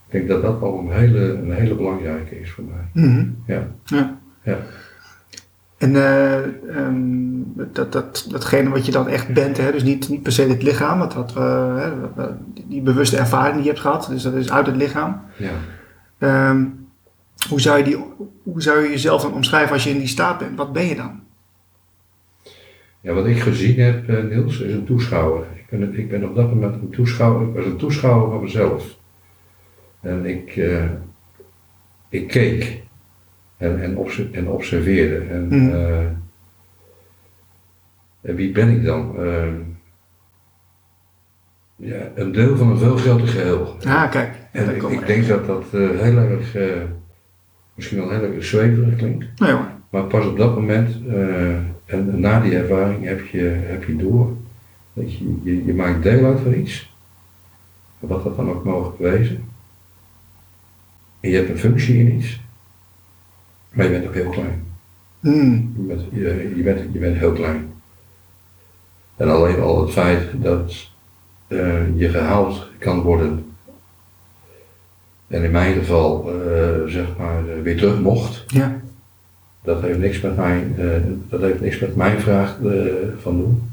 Ik 0.07 0.13
denk 0.13 0.29
dat 0.29 0.43
dat 0.43 0.63
al 0.63 0.79
een 0.79 0.93
hele, 0.93 1.33
een 1.33 1.53
hele 1.53 1.75
belangrijke 1.75 2.41
is 2.41 2.51
voor 2.51 2.65
mij. 2.65 3.05
Mm 3.05 3.15
-hmm. 3.15 3.37
ja. 3.47 3.67
ja. 3.85 4.19
ja. 4.43 4.57
En 5.79 5.91
uh, 5.91 6.77
um, 6.77 7.53
dat, 7.73 7.93
dat, 7.93 8.27
datgene 8.31 8.69
wat 8.69 8.87
je 8.87 8.93
dan 8.93 9.09
echt 9.09 9.33
bent, 9.33 9.57
hè, 9.57 9.73
dus 9.73 9.83
niet, 9.83 10.09
niet 10.09 10.23
per 10.23 10.33
se 10.33 10.43
het 10.43 10.63
lichaam, 10.63 10.99
wat, 10.99 11.35
uh, 11.39 11.87
die 12.69 12.83
bewuste 12.83 13.17
ervaring 13.17 13.55
die 13.55 13.63
je 13.63 13.69
hebt 13.69 13.81
gehad, 13.81 14.07
dus 14.11 14.23
dat 14.23 14.35
is 14.35 14.53
uit 14.53 14.67
het 14.67 14.77
lichaam. 14.77 15.21
Ja. 15.37 16.51
Um, 16.51 16.80
hoe, 17.49 17.61
zou 17.61 17.79
je 17.79 17.85
die, 17.85 17.97
hoe 18.43 18.63
zou 18.63 18.83
je 18.83 18.89
jezelf 18.91 19.23
dan 19.23 19.35
omschrijven 19.35 19.73
als 19.73 19.85
je 19.85 19.91
in 19.91 19.99
die 19.99 20.07
staat 20.07 20.39
bent? 20.39 20.57
Wat 20.57 20.73
ben 20.73 20.87
je 20.87 20.95
dan? 20.95 21.21
Ja, 23.01 23.13
wat 23.13 23.27
ik 23.27 23.41
gezien 23.41 23.81
heb, 23.81 24.09
uh, 24.09 24.23
Niels, 24.25 24.61
is 24.61 24.73
een 24.73 24.85
toeschouwer. 24.85 25.47
Ik 25.55 25.67
ben, 25.79 25.99
ik 25.99 26.09
ben 26.09 26.29
op 26.29 26.35
dat 26.35 26.49
moment 26.49 26.75
een 26.75 26.91
toeschouwer, 26.91 27.49
ik 27.49 27.55
was 27.55 27.65
een 27.65 27.77
toeschouwer 27.77 28.31
van 28.31 28.43
mezelf. 28.43 28.99
En 30.01 30.27
ik, 30.27 30.57
uh, 30.57 30.85
ik 32.09 32.29
keek 32.29 32.83
en, 33.57 33.83
en, 33.83 33.97
en 34.33 34.49
observeerde. 34.49 35.17
En, 35.17 35.47
Mm. 35.49 35.69
uh, 35.69 35.99
en 38.21 38.35
wie 38.35 38.53
ben 38.53 38.69
ik 38.69 38.85
dan? 38.85 39.15
Uh, 39.19 39.53
ja, 41.77 42.09
een 42.15 42.33
deel 42.33 42.57
van 42.57 42.71
een 42.71 42.79
veel 42.79 42.97
groter 42.97 43.29
geheel. 43.29 43.77
Ah, 43.87 44.11
kijk. 44.11 44.35
En 44.53 44.75
ik, 44.75 44.83
ik 44.83 45.07
denk 45.07 45.27
dat 45.27 45.47
dat 45.47 45.65
heel 45.71 46.17
erg, 46.17 46.57
misschien 47.81 47.99
wel 47.99 48.11
heel 48.11 48.33
erg 48.33 48.45
zweverig 48.45 48.97
klinkt. 48.97 49.41
Nee 49.41 49.53
hoor. 49.53 49.69
Maar 49.91 50.05
pas 50.05 50.27
op 50.27 50.37
dat 50.37 50.55
moment 50.55 50.97
en 51.85 52.21
na 52.21 52.41
die 52.41 52.57
ervaring 52.57 53.05
heb 53.05 53.27
je, 53.27 53.43
heb 53.45 53.85
je 53.85 53.97
door. 53.97 54.37
Dat 54.93 55.19
je, 55.19 55.35
je, 55.43 55.65
je 55.65 55.75
maakt 55.75 56.03
deel 56.03 56.25
uit 56.25 56.41
van 56.41 56.55
iets. 56.55 56.95
Wat 57.99 58.25
dat 58.25 58.37
dan 58.37 58.51
ook 58.51 58.65
mogen 58.65 58.95
wezen. 58.99 59.45
En 61.21 61.31
je 61.31 61.37
hebt 61.37 61.49
een 61.49 61.59
functie 61.59 61.99
in 61.99 62.15
iets, 62.15 62.41
maar 63.73 63.85
je 63.85 63.91
bent 63.91 64.07
ook 64.07 64.15
heel 64.15 64.31
klein. 64.31 64.67
Mm. 65.21 65.75
Je, 65.77 65.83
bent, 65.83 66.03
je, 66.13 66.53
je, 66.57 66.63
bent, 66.63 66.93
je 66.93 66.99
bent 66.99 67.17
heel 67.17 67.33
klein. 67.33 67.73
En 69.17 69.29
alleen 69.29 69.61
al 69.61 69.81
het 69.81 69.93
feit 69.93 70.29
dat 70.43 70.91
uh, 71.49 71.99
je 71.99 72.09
gehaald 72.09 72.69
kan 72.79 73.01
worden, 73.01 73.50
en 75.31 75.43
in 75.43 75.51
mijn 75.51 75.75
geval 75.75 76.33
uh, 76.35 76.87
zeg 76.87 77.07
maar 77.19 77.43
uh, 77.45 77.63
weer 77.63 77.77
terug 77.77 78.01
mocht, 78.01 78.45
ja. 78.47 78.81
dat 79.63 79.83
heeft 79.83 79.99
niks 79.99 80.21
met 80.21 80.37
mijn, 80.37 80.75
dat 81.29 81.41
heeft 81.41 81.61
niks 81.61 81.79
met 81.79 81.97
mijn 81.97 82.21
vraag 82.21 82.57
van 83.21 83.37
doen. 83.37 83.69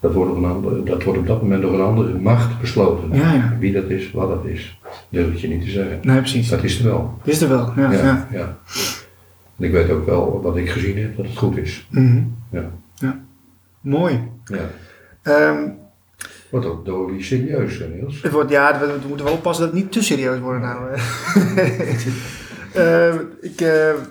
Dat 0.00 0.12
wordt, 0.14 0.30
op 0.30 0.42
een 0.42 0.84
dat 0.84 1.02
wordt 1.02 1.18
op 1.18 1.26
dat 1.26 1.42
moment 1.42 1.62
door 1.62 1.74
een 1.74 1.80
andere 1.80 2.18
macht 2.18 2.60
besloten. 2.60 3.16
Ja, 3.16 3.32
ja. 3.32 3.56
Wie 3.58 3.72
dat 3.72 3.90
is, 3.90 4.12
wat 4.12 4.28
dat 4.28 4.44
is, 4.44 4.80
durf 5.08 5.32
ik 5.32 5.36
je 5.36 5.48
niet 5.48 5.62
te 5.62 5.70
zeggen. 5.70 5.98
Nee, 6.02 6.18
precies. 6.18 6.48
Dat 6.48 6.64
is 6.64 6.78
er 6.78 6.84
wel. 6.84 7.18
Dat 7.24 7.34
is 7.34 7.40
er 7.40 7.48
wel, 7.48 7.72
ja. 7.76 7.92
ja, 7.92 8.28
ja. 8.32 8.56
En 9.56 9.64
ik 9.64 9.72
weet 9.72 9.90
ook 9.90 10.06
wel 10.06 10.40
wat 10.42 10.56
ik 10.56 10.70
gezien 10.70 10.98
heb, 10.98 11.16
dat 11.16 11.26
het 11.26 11.36
goed 11.36 11.56
is. 11.56 11.86
Mm 11.90 12.06
-hmm. 12.06 12.34
ja. 12.50 12.70
ja. 12.94 13.24
Mooi. 13.80 14.20
Ja. 14.44 15.50
Um, 15.50 15.72
wordt 16.50 16.66
ook 16.66 16.84
door 16.84 17.12
die 17.12 17.22
serieus, 17.22 17.82
Niels. 17.94 18.22
Het 18.22 18.32
wordt, 18.32 18.50
ja, 18.50 18.80
we, 18.80 18.86
we, 18.86 19.08
moeten 19.08 19.26
wel 19.26 19.34
oppassen 19.34 19.64
dat 19.64 19.74
het 19.74 19.82
niet 19.82 19.92
te 19.92 20.02
serieus 20.02 20.38
wordt 20.38 20.60
nou. 20.62 20.78
uh, 22.76 23.14
ik, 23.50 23.60
uh, 23.60 23.68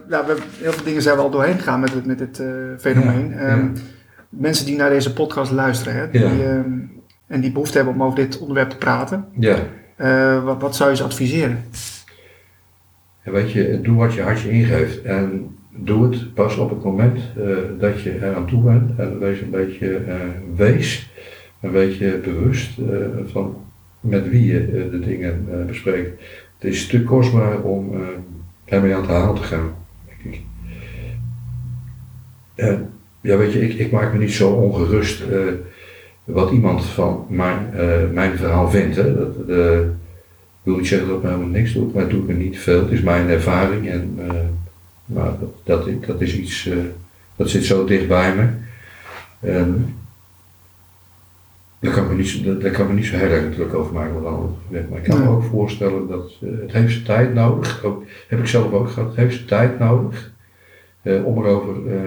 nou, 0.09 0.27
we, 0.27 0.35
heel 0.61 0.71
veel 0.71 0.83
dingen 0.83 1.01
zijn 1.01 1.15
we 1.15 1.21
al 1.21 1.29
doorheen 1.29 1.57
gegaan 1.57 1.79
met 1.79 1.93
het, 1.93 2.05
met 2.05 2.19
het 2.19 2.39
uh, 2.39 2.47
fenomeen. 2.79 3.29
Ja, 3.29 3.47
ja. 3.47 3.53
Um, 3.53 3.73
mensen 4.29 4.65
die 4.65 4.75
naar 4.77 4.89
deze 4.89 5.13
podcast 5.13 5.51
luisteren 5.51 5.95
hè, 5.95 6.09
die, 6.09 6.21
Ja. 6.21 6.27
ehm, 6.27 6.71
en 7.27 7.41
die 7.41 7.51
behoefte 7.51 7.77
hebben 7.77 7.93
om 7.93 8.03
over 8.03 8.15
dit 8.15 8.39
onderwerp 8.39 8.69
te 8.69 8.77
praten, 8.77 9.25
Ja. 9.39 9.57
eh, 9.95 10.43
wat, 10.43 10.61
wat 10.61 10.75
zou 10.75 10.89
je 10.89 10.95
ze 10.95 11.03
adviseren? 11.03 11.63
En 13.23 13.31
weet 13.31 13.51
je, 13.51 13.79
doe 13.81 13.97
wat 13.97 14.13
je 14.13 14.21
hartje 14.21 14.49
ingeeft. 14.49 15.01
En 15.01 15.55
doe 15.77 16.03
het 16.09 16.33
pas 16.33 16.57
op 16.57 16.69
het 16.69 16.83
moment 16.83 17.19
eh, 17.37 17.45
dat 17.79 18.01
je 18.01 18.11
er 18.11 18.35
aan 18.35 18.47
toe 18.47 18.63
bent. 18.63 18.91
En 18.99 19.19
wees 19.19 19.41
een 19.41 19.49
beetje, 19.49 19.95
eh, 19.95 20.15
wees 20.55 21.11
een 21.65 21.71
beetje 21.71 22.17
bewust 22.23 22.77
eh, 22.79 22.85
van 23.31 23.55
met 23.99 24.29
wie 24.29 24.45
je 24.45 24.59
eh, 24.59 24.91
de 24.91 24.99
dingen 24.99 25.47
eh, 25.51 25.65
bespreekt. 25.65 26.21
Het 26.59 26.73
is 26.73 26.87
te 26.87 27.03
kostbaar 27.03 27.61
om 27.61 27.91
ermee 28.65 28.93
aan 28.95 29.01
het 29.01 29.09
haal 29.09 29.33
te 29.33 29.41
gaan, 29.43 29.75
denk 30.07 30.35
ik. 30.35 30.41
Ja, 33.21 33.37
weet 33.37 33.53
je, 33.53 33.61
ik, 33.69 33.73
ik 33.79 33.91
maak 33.91 34.13
me 34.13 34.19
niet 34.19 34.31
zo 34.31 34.49
ongerust 34.49 35.23
wat 36.23 36.51
iemand 36.51 36.85
van 36.85 37.25
mijn, 37.29 37.69
mijn 38.13 38.37
verhaal 38.37 38.69
vindt. 38.69 38.95
Hè. 38.95 39.15
Dat, 39.15 39.35
eh, 39.49 39.79
ik 39.79 40.71
wil 40.71 40.75
niet 40.77 40.87
zeggen 40.87 41.07
dat 41.07 41.17
ik 41.17 41.23
helemaal 41.23 41.47
niks 41.47 41.73
doe, 41.73 41.89
maar 41.93 42.01
het 42.01 42.11
doet 42.11 42.27
me 42.27 42.33
niet 42.33 42.59
veel. 42.59 42.79
Het 42.79 42.91
is 42.91 43.01
mijn 43.01 43.29
ervaring 43.29 43.89
en 43.89 44.19
maar 45.05 45.31
dat, 45.63 45.87
dat, 46.07 46.21
is- 46.21 46.37
iets, 46.37 46.69
dat 47.35 47.49
zit 47.49 47.63
zo 47.63 47.85
dicht 47.85 48.07
bij 48.07 48.35
me. 48.35 48.47
Daar 51.85 51.93
kan, 51.93 52.03
ik 52.03 52.09
me 52.09 52.15
niet, 52.15 52.27
zo- 52.27 52.43
daar, 52.43 52.59
daar 52.59 52.71
kan 52.71 52.81
ik 52.83 52.89
me 52.89 52.95
niet 52.95 53.05
zo 53.05 53.15
heel 53.15 53.29
erg 53.29 53.53
druk 53.53 53.73
over 53.73 53.93
maken 53.93 54.21
wat. 54.21 54.49
Maar 54.69 54.97
ik 54.99 55.03
kan 55.03 55.23
me 55.23 55.29
ook 55.29 55.43
voorstellen 55.43 56.07
dat 56.07 56.31
eh, 56.41 56.49
het 56.61 56.71
heeft 56.71 56.91
zijn 56.93 57.03
tijd 57.03 57.33
nodig. 57.33 57.83
Ook, 57.83 58.03
heb 58.27 58.39
ik 58.39 58.47
zelf 58.47 58.73
ook 58.73 58.89
gehad. 58.89 59.07
Het 59.09 59.17
heeft 59.17 59.35
zijn 59.35 59.47
tijd 59.47 59.79
nodig 59.79 60.33
eh, 61.01 61.25
om 61.25 61.37
erover 61.45 61.73
eh, 61.87 62.01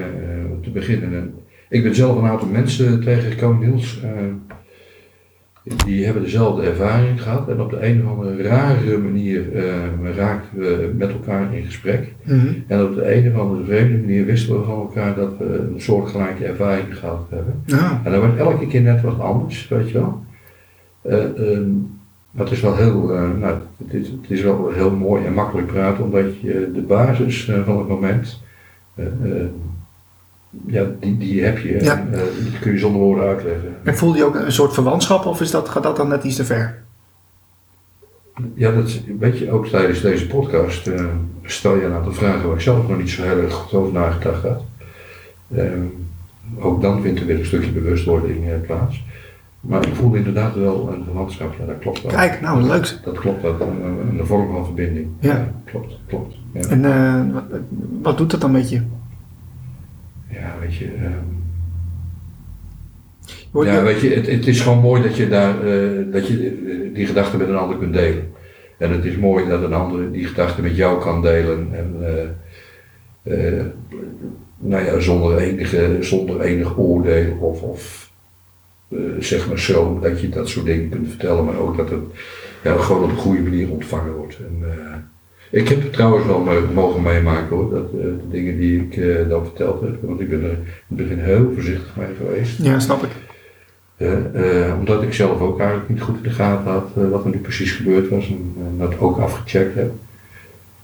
te 0.63 0.71
beginnen. 0.71 1.13
En 1.15 1.35
ik 1.69 1.83
ben 1.83 1.95
zelf 1.95 2.17
een 2.17 2.29
aantal 2.29 2.49
mensen 2.49 3.01
tegengekomen, 3.05 3.69
Niels. 3.69 4.01
Die 5.87 6.05
hebben 6.05 6.23
dezelfde 6.23 6.63
ervaring 6.63 7.23
gehad. 7.23 7.49
En 7.49 7.61
op 7.61 7.71
de 7.71 7.87
een 7.87 8.05
of 8.05 8.11
andere 8.11 8.43
rare 8.43 8.99
manier 8.99 9.57
eh, 9.57 10.17
raakten 10.17 10.59
we 10.59 10.93
met 10.97 11.11
elkaar 11.11 11.55
in 11.55 11.65
gesprek. 11.65 12.15
Mhm. 12.23 12.47
En 12.67 12.85
op 12.85 12.95
de 12.95 13.15
een 13.15 13.33
of 13.33 13.41
andere 13.41 13.65
vreemde 13.65 13.99
manier 13.99 14.25
wisten 14.25 14.59
we 14.59 14.65
van 14.65 14.81
elkaar 14.81 15.15
dat 15.15 15.39
we 15.39 15.45
een 15.45 15.81
soortgelijke 15.81 16.45
ervaring 16.45 16.99
gehad 16.99 17.27
hebben. 17.31 17.55
Ja. 17.65 18.01
En 18.05 18.13
dat 18.13 18.21
wordt 18.21 18.39
elke 18.39 18.67
keer 18.67 18.81
net 18.81 19.03
wat 19.03 19.21
anders, 19.21 19.69
weet 19.69 19.91
je 19.91 19.99
wel. 19.99 20.25
Ehm, 21.03 21.71
maar 22.31 22.45
het 22.45 22.51
is 22.51 22.61
wel 22.61 22.77
heel, 22.77 23.15
eh, 23.15 23.31
nou, 23.41 23.59
het 23.85 23.95
is, 23.95 24.09
het 24.09 24.31
is 24.31 24.43
wel 24.43 24.71
heel 24.73 24.91
mooi 24.91 25.25
en 25.25 25.33
makkelijk 25.33 25.67
praten, 25.67 26.05
omdat 26.05 26.41
je 26.41 26.71
de 26.75 26.81
basis 26.81 27.49
eh, 27.49 27.65
van 27.65 27.79
het 27.79 27.89
moment, 27.89 28.43
ja, 30.67 30.85
die, 31.01 31.19
die 31.19 31.45
heb 31.45 31.59
je. 31.59 31.83
Ja. 31.83 31.99
En, 31.99 32.15
eh, 32.15 32.21
die 32.43 32.59
kun 32.61 32.73
je 32.73 32.79
zonder 32.79 33.01
woorden 33.01 33.25
uitleggen. 33.25 33.77
En 33.85 33.97
voel 33.97 34.17
je 34.17 34.25
ook 34.25 34.35
een 34.35 34.53
soort 34.53 34.75
verwantschap 34.75 35.27
of 35.27 35.41
is 35.41 35.51
dat, 35.51 35.69
gaat 35.69 35.83
dat 35.83 35.97
dan 35.97 36.09
net 36.09 36.25
iets 36.25 36.37
te 36.37 36.45
ver? 36.45 36.83
Ja, 38.55 38.73
dat 38.73 39.01
weet 39.19 39.39
je, 39.39 39.51
ook 39.51 39.67
tijdens 39.67 40.01
deze 40.01 40.27
podcast 40.27 40.87
eh, 40.87 41.05
stel 41.43 41.77
je 41.77 41.85
een 41.85 41.93
aantal 41.93 42.13
vragen 42.13 42.47
waar 42.47 42.57
ik 42.57 42.63
zelf 42.63 42.89
nog 42.89 42.99
niet 42.99 43.11
zo 43.11 43.23
heel 43.23 43.39
erg 43.39 43.53
goed 43.53 43.79
over 43.79 43.93
nagedacht 43.93 44.43
had. 44.43 44.65
Ehm, 45.55 45.83
ook 46.59 46.83
dan 46.83 47.03
vindt 47.03 47.21
er 47.21 47.27
weer 47.27 47.39
een 47.39 47.47
stukje 47.47 47.71
bewustwording 47.71 48.49
eh, 48.49 48.61
plaats. 48.67 49.05
Maar 49.61 49.87
ik 49.87 49.95
voel 49.95 50.15
inderdaad 50.15 50.55
wel 50.55 50.93
een 50.93 51.05
verwantschap, 51.05 51.55
ja, 51.59 51.67
dat 51.67 51.79
klopt 51.79 52.03
wel. 52.03 52.13
Kijk, 52.13 52.41
nou 52.41 52.63
leuk. 52.63 52.99
Dat 53.05 53.19
klopt, 53.19 53.43
dat 53.43 53.61
een, 53.61 54.19
een, 54.19 54.27
vorm 54.27 54.53
van 54.53 54.65
verbinding. 54.65 55.09
Ja. 55.21 55.53
klopt, 55.65 55.99
klopt. 56.07 56.35
Ja, 56.53 56.61
En 56.61 57.33
wat, 57.33 57.45
wat 58.03 58.19
doet 58.19 58.31
dat 58.31 58.41
dan 58.41 58.51
met 58.51 58.71
je? 58.71 58.83
Ja 60.41 60.57
weet 60.61 60.75
je. 60.75 60.85
ehm, 60.85 61.37
ja, 63.65 63.83
weet 63.83 64.01
je, 64.01 64.15
het, 64.15 64.27
het 64.27 64.47
is 64.47 64.61
gewoon 64.61 64.79
mooi 64.79 65.03
dat 65.03 65.17
je, 65.17 65.29
daar, 65.29 65.67
eh, 65.67 66.13
dat 66.13 66.27
je 66.27 66.35
eh, 66.35 66.95
die 66.95 67.07
gedachten 67.07 67.39
met 67.39 67.49
een 67.49 67.57
ander 67.57 67.79
kunt 67.79 67.93
delen. 67.93 68.33
En 68.79 68.91
het 68.93 69.05
is 69.05 69.17
mooi 69.17 69.49
dat 69.49 69.63
een 69.63 69.73
ander 69.73 70.13
die 70.13 70.27
gedachten 70.27 70.63
met 70.63 70.77
jou 70.77 71.01
kan 71.01 71.23
delen. 71.23 71.69
En, 71.73 71.97
eh, 73.23 73.65
nou 74.59 74.85
ja, 74.85 74.99
zonder, 74.99 75.39
enige, 75.39 75.97
zonder 76.01 76.41
enig 76.41 76.79
oordeel 76.79 77.37
of, 77.41 77.63
of 77.63 78.13
zeg 79.19 79.49
maar 79.49 79.59
zo, 79.59 79.99
dat 80.01 80.21
je 80.21 80.29
dat 80.29 80.49
soort 80.49 80.67
dingen 80.67 80.89
kunt 80.89 81.09
vertellen. 81.09 81.45
Maar 81.45 81.59
ook 81.59 81.77
dat 81.77 81.91
het 81.91 82.01
ja, 82.63 82.77
gewoon 82.77 83.03
op 83.03 83.11
een 83.11 83.17
goede 83.17 83.43
manier 83.43 83.71
ontvangen 83.71 84.13
wordt. 84.13 84.39
En, 84.39 84.65
ik 85.51 85.69
heb 85.69 85.83
het 85.83 85.93
trouwens 85.93 86.27
wel 86.27 86.47
mogen 86.75 87.03
meemaken 87.03 87.57
hoor, 87.57 87.71
dat, 87.71 87.85
eh, 87.85 88.01
de 88.01 88.29
dingen 88.31 88.59
die 88.59 88.81
ik 88.81 88.97
eh, 88.97 89.29
dan 89.29 89.45
verteld 89.45 89.81
heb. 89.81 89.97
Want 90.01 90.21
ik 90.21 90.29
ben 90.29 90.43
er 90.43 90.51
in 90.51 90.65
het 90.89 90.97
begin 90.97 91.19
heel 91.19 91.51
voorzichtig 91.55 91.97
mee 91.97 92.15
geweest. 92.17 92.63
Ja, 92.63 92.79
snap 92.79 93.03
ik. 93.03 93.11
Eh, 93.97 94.75
omdat 94.79 95.03
ik 95.03 95.15
zelf 95.15 95.41
ook 95.41 95.59
eigenlijk 95.59 95.89
niet 95.89 96.01
goed 96.01 96.17
in 96.17 96.23
de 96.23 96.31
gaten 96.31 96.73
had 96.73 96.91
wat 97.11 97.25
er 97.25 97.31
nu 97.31 97.39
precies 97.39 97.73
gebeurd 97.73 98.09
was 98.09 98.29
en 98.29 98.55
dat 98.79 98.99
ook 98.99 99.19
afgecheckt 99.19 99.75
heb. 99.75 99.93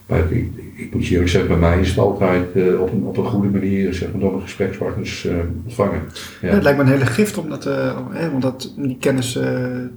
Maar 0.07 0.19
ik, 0.19 0.31
ik, 0.31 0.51
ik 0.77 0.95
moet 0.95 1.07
je 1.07 1.13
eerlijk 1.13 1.31
zeggen, 1.31 1.51
bij 1.51 1.71
mij 1.71 1.81
is 1.81 1.89
het 1.89 1.99
altijd 1.99 2.47
op, 2.79 2.93
een, 2.93 3.05
op 3.05 3.17
een 3.17 3.25
goede 3.25 3.49
manier 3.49 3.95
zeg 3.95 4.11
maar, 4.13 4.21
door 4.21 4.31
mijn 4.31 4.43
gesprekspartners 4.43 5.29
ontvangen. 5.65 6.03
Ja. 6.41 6.49
Ja. 6.49 6.55
het 6.55 6.63
lijkt 6.63 6.79
me 6.79 6.85
een 6.85 6.91
hele 6.91 7.07
gift 7.07 7.39
om, 7.39 7.49
dat, 7.49 7.67
eh, 7.67 7.97
hè, 8.11 8.29
om, 8.29 8.41
dat, 8.41 8.75
om 8.77 8.87
die 8.87 8.97
kennis 9.01 9.33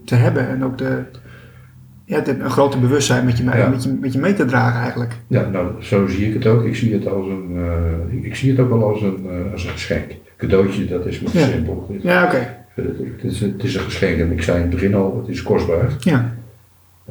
te 0.06 0.16
hebben 0.16 0.48
en 0.48 0.64
ook 0.64 0.78
de, 0.78 1.04
ja, 2.08 2.28
een 2.28 2.50
groter 2.50 2.80
bewustzijn 2.80 3.26
met 3.26 3.38
je, 3.38 3.44
mee, 3.44 3.58
Ja. 3.58 3.68
met, 3.70 3.84
je, 3.84 3.98
met 4.02 4.14
je 4.14 4.20
mee 4.20 4.34
te 4.34 4.46
dragen 4.46 4.80
eigenlijk. 4.82 5.14
ja, 5.28 5.50
nou 5.50 5.84
zo 5.84 6.08
zie 6.08 6.28
ik 6.28 6.34
het 6.34 6.46
ook. 6.46 6.64
Ik 6.64 6.76
zie 6.76 6.94
het, 6.94 7.08
als 7.08 7.26
een, 7.28 7.52
eh, 7.56 8.24
ik, 8.26 8.36
zie 8.36 8.52
het 8.52 8.60
ook 8.60 8.70
wel 8.70 8.84
als 8.90 9.02
een, 9.02 9.26
eh, 9.30 9.52
als 9.52 9.64
een 9.64 9.70
geschenk. 9.70 10.12
Cadeautje, 10.38 10.86
dat 10.88 11.06
is 11.06 11.20
maar 11.20 11.38
Ja. 11.38 11.48
simpel. 11.48 11.98
Ja, 12.02 12.24
oké. 12.26 12.56
het, 12.76 13.24
is, 13.24 13.40
het 13.40 13.64
is 13.64 13.76
een 13.76 13.82
geschenk 13.82 14.20
en 14.20 14.32
ik 14.32 14.42
zei 14.42 14.56
in 14.58 14.62
het 14.64 14.72
begin 14.72 14.96
al, 14.96 15.18
het 15.18 15.28
is 15.36 15.44
kostbaar. 15.44 15.96
Ja. 16.00 16.34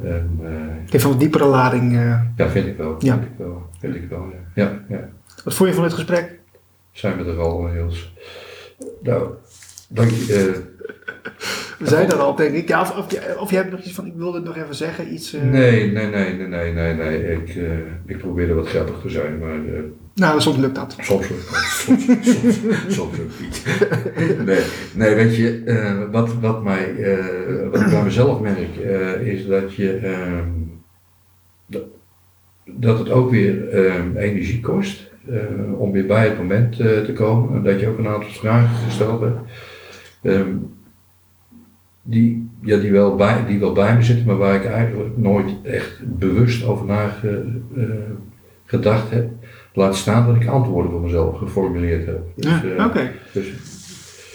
En, 0.03 0.39
eh, 0.43 0.49
Het 0.83 0.91
heeft 0.91 1.03
een 1.05 1.17
diepere 1.17 1.45
lading. 1.45 1.93
ja, 2.35 2.49
vind 2.49 2.67
ik 2.67 2.77
wel. 2.77 2.95
Ja. 2.99 3.13
Vind 3.13 3.23
ik 3.25 3.31
wel. 3.37 3.69
Vind 3.79 3.95
ik 3.95 4.09
wel, 4.09 4.25
ja. 4.53 4.63
ja, 4.63 4.79
ja. 4.89 5.09
wat 5.43 5.53
vond 5.53 5.69
je 5.69 5.75
van 5.75 5.83
dit 5.83 5.93
gesprek? 5.93 6.39
zijn 6.91 7.17
we 7.23 7.31
er 7.31 7.39
al, 7.39 7.61
Niels. 7.61 8.13
Nou, 9.03 9.27
dank 9.87 10.09
je. 10.09 10.63
We 11.77 11.87
zijn 11.87 12.07
er 12.11 12.17
al, 12.17 12.35
denk 12.35 12.53
ik. 12.55 12.67
Ja, 12.67 12.81
of, 12.81 12.97
of, 12.97 13.37
of 13.39 13.49
jij 13.51 13.59
hebt 13.59 13.71
nog 13.71 13.81
iets 13.81 13.93
van, 13.93 14.05
ik 14.05 14.13
wilde 14.15 14.37
het 14.37 14.45
nog 14.45 14.57
even 14.57 14.75
zeggen, 14.75 15.13
iets... 15.13 15.33
eh, 15.33 15.41
nee, 15.41 15.91
nee, 15.91 16.07
nee, 16.07 16.33
nee, 16.33 16.47
nee, 16.47 16.73
nee, 16.73 16.93
nee. 16.93 17.31
Ik, 17.33 17.55
eh, 17.55 17.63
ik 18.05 18.17
probeerde 18.17 18.53
wat 18.53 18.67
grappig 18.67 18.99
te 19.01 19.09
zijn, 19.09 19.37
maar 19.39 19.55
eh, 19.75 19.79
Nou, 20.13 20.41
soms 20.41 20.57
lukt 20.57 20.75
dat. 20.75 20.95
soms 21.01 21.29
lukt 21.29 21.49
het. 21.49 21.57
Soms, 21.57 22.05
soms, 22.05 22.59
soms 22.95 23.17
lukt 23.17 23.39
niet. 23.39 23.65
Nee, 24.45 24.61
nee 24.95 25.15
weet 25.15 25.35
je, 25.35 26.07
wat, 26.11 26.33
wat, 26.41 26.63
mij, 26.63 26.95
wat 27.71 27.81
ik 27.81 27.89
bij 27.89 28.03
mezelf 28.03 28.39
merk, 28.39 28.75
is 29.23 29.45
dat 29.47 29.75
je. 29.75 29.95
ehm, 29.97 30.43
dat, 31.65 31.83
dat 32.65 32.99
het 32.99 33.09
ook 33.09 33.31
weer 33.31 33.69
ehm, 33.69 34.15
energie 34.17 34.59
kost 34.59 35.11
om 35.77 35.91
weer 35.91 36.05
bij 36.05 36.27
het 36.27 36.37
moment 36.37 36.75
te 36.75 37.11
komen. 37.15 37.55
En 37.55 37.63
dat 37.63 37.79
je 37.79 37.87
ook 37.87 37.97
een 37.97 38.07
aantal 38.07 38.29
vragen 38.29 38.75
gesteld 38.85 39.21
hebt. 39.21 39.37
ehm, 40.21 40.55
die, 42.09 42.49
ja, 42.61 42.77
die, 42.77 42.91
wel 42.91 43.15
bij, 43.15 43.45
die 43.47 43.59
wel 43.59 43.71
bij 43.73 43.95
me 43.95 44.01
zitten, 44.03 44.25
maar 44.25 44.37
waar 44.37 44.55
ik 44.55 44.65
eigenlijk 44.65 45.17
nooit 45.17 45.49
echt 45.63 45.99
bewust 46.05 46.65
over 46.65 46.85
nagedacht 48.65 49.09
heb. 49.09 49.29
Laat 49.73 49.95
staan 49.95 50.25
dat 50.27 50.35
ik 50.35 50.47
antwoorden 50.47 50.91
voor 50.91 51.01
mezelf 51.01 51.37
geformuleerd 51.37 52.05
heb. 52.05 52.19
Dus, 52.35 52.45
Ja, 52.51 52.61
eh, 52.77 52.85
oké. 52.85 53.11
dus 53.33 53.45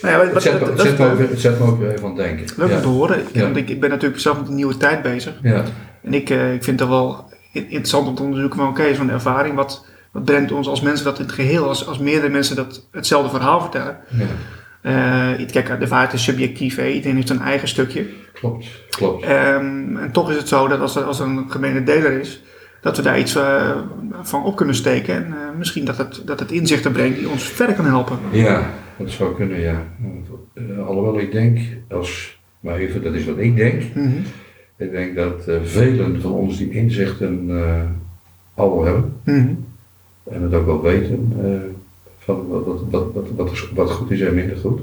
Nou 0.03 0.27
ja, 0.27 0.33
het, 0.33 0.43
zet, 0.43 0.53
me- 0.53 0.59
dat- 0.67 0.77
dat- 0.77 1.01
ook, 1.01 1.17
weer- 1.17 1.29
het 1.29 1.41
zet 1.41 1.59
me 1.59 1.65
ook 1.67 1.79
weer 1.79 1.91
even 1.93 2.05
aan 2.05 2.17
het 2.17 2.17
denken. 2.27 2.47
Leuk 2.57 2.71
om 2.77 2.81
te 2.81 2.89
horen. 2.89 3.19
Ik, 3.19 3.27
Ja. 3.33 3.43
Want 3.43 3.57
ik, 3.57 3.69
ik 3.69 3.81
ben 3.81 3.91
natuurlijk 3.91 4.21
zelf 4.21 4.39
met 4.39 4.49
een 4.49 4.55
nieuwe 4.55 4.77
tijd 4.77 5.03
bezig. 5.03 5.35
Ja. 5.43 5.63
En 6.03 6.15
ik, 6.15 6.31
eh, 6.31 6.55
ik 6.55 6.65
vind 6.65 6.81
het 6.81 6.89
wel 6.89 7.25
interessant 7.53 8.09
om 8.09 8.15
te 8.15 8.23
onderzoeken 8.23 8.59
van 8.59 8.69
oké, 8.69 8.95
zo'n 8.95 9.11
ervaring, 9.11 9.55
wat, 9.55 9.87
wat 10.13 10.25
brengt 10.25 10.53
ons 10.53 10.69
als 10.69 10.81
mensen 10.81 11.05
dat 11.05 11.19
in 11.19 11.25
het 11.25 11.35
geheel, 11.35 11.69
als, 11.69 11.87
als 11.87 11.99
meerdere 11.99 12.33
mensen 12.33 12.57
dat 12.57 12.89
hetzelfde 12.91 13.31
verhaal 13.31 13.61
vertellen. 13.61 13.97
ja, 14.09 14.25
Eh, 14.83 15.31
kijk, 15.53 15.81
de 15.81 15.89
waarheid 15.89 16.13
is 16.13 16.25
subjectief, 16.25 16.77
hè. 16.77 16.89
iedereen 16.89 17.15
heeft 17.15 17.29
zijn 17.29 17.41
eigen 17.41 17.69
stukje. 17.69 18.07
klopt, 18.33 18.67
klopt. 18.91 19.25
Ehm, 19.25 19.97
en 19.97 20.09
toch 20.13 20.31
is 20.31 20.37
het 20.37 20.49
zo 20.49 20.69
dat 20.69 20.81
als 20.81 20.97
er, 20.97 21.03
als 21.03 21.21
er 21.21 21.27
een 21.27 21.51
gemene 21.51 21.83
deler 21.83 22.21
is, 22.21 22.43
dat 22.81 22.97
we 22.97 23.03
daar 23.03 23.19
iets 23.19 23.35
eh, 23.35 23.77
van 24.23 24.45
op 24.45 24.57
kunnen 24.57 24.75
steken. 24.75 25.15
En 25.15 25.27
eh, 25.27 25.59
misschien 25.59 25.85
dat 25.85 25.97
het, 25.99 26.23
dat 26.25 26.41
het 26.41 26.51
inzichten 26.51 26.93
brengt 26.93 27.19
die 27.19 27.29
ons 27.29 27.43
verder 27.45 27.75
kan 27.75 27.85
helpen. 27.85 28.19
Ja, 28.31 28.71
dat 28.97 29.11
zou 29.11 29.35
kunnen, 29.35 29.61
ja. 29.61 29.87
Alhoewel 30.87 31.19
ik 31.19 31.33
denk, 31.33 31.59
als, 31.91 32.41
maar 32.61 32.77
even, 32.77 33.03
dat 33.03 33.15
is 33.15 33.25
wat 33.25 33.39
ik 33.39 33.57
denk. 33.57 33.83
Mhm. 33.95 34.09
Ik 34.77 34.91
denk 34.91 35.17
dat 35.17 35.51
velen 35.63 36.21
van 36.21 36.33
ons 36.33 36.59
die 36.59 36.71
inzichten 36.71 37.51
al 38.55 38.75
wel 38.75 38.85
hebben. 38.85 39.13
Mhm. 39.25 39.55
En 40.31 40.43
het 40.43 40.55
ook 40.55 40.67
wel 40.67 40.83
weten 40.83 41.33
van 42.25 42.47
wat, 42.49 42.65
wat, 42.65 42.81
wat, 43.13 43.27
wat, 43.37 43.69
wat, 43.75 43.91
goed 43.91 44.11
is 44.11 44.21
en 44.21 44.35
minder 44.35 44.57
goed. 44.57 44.81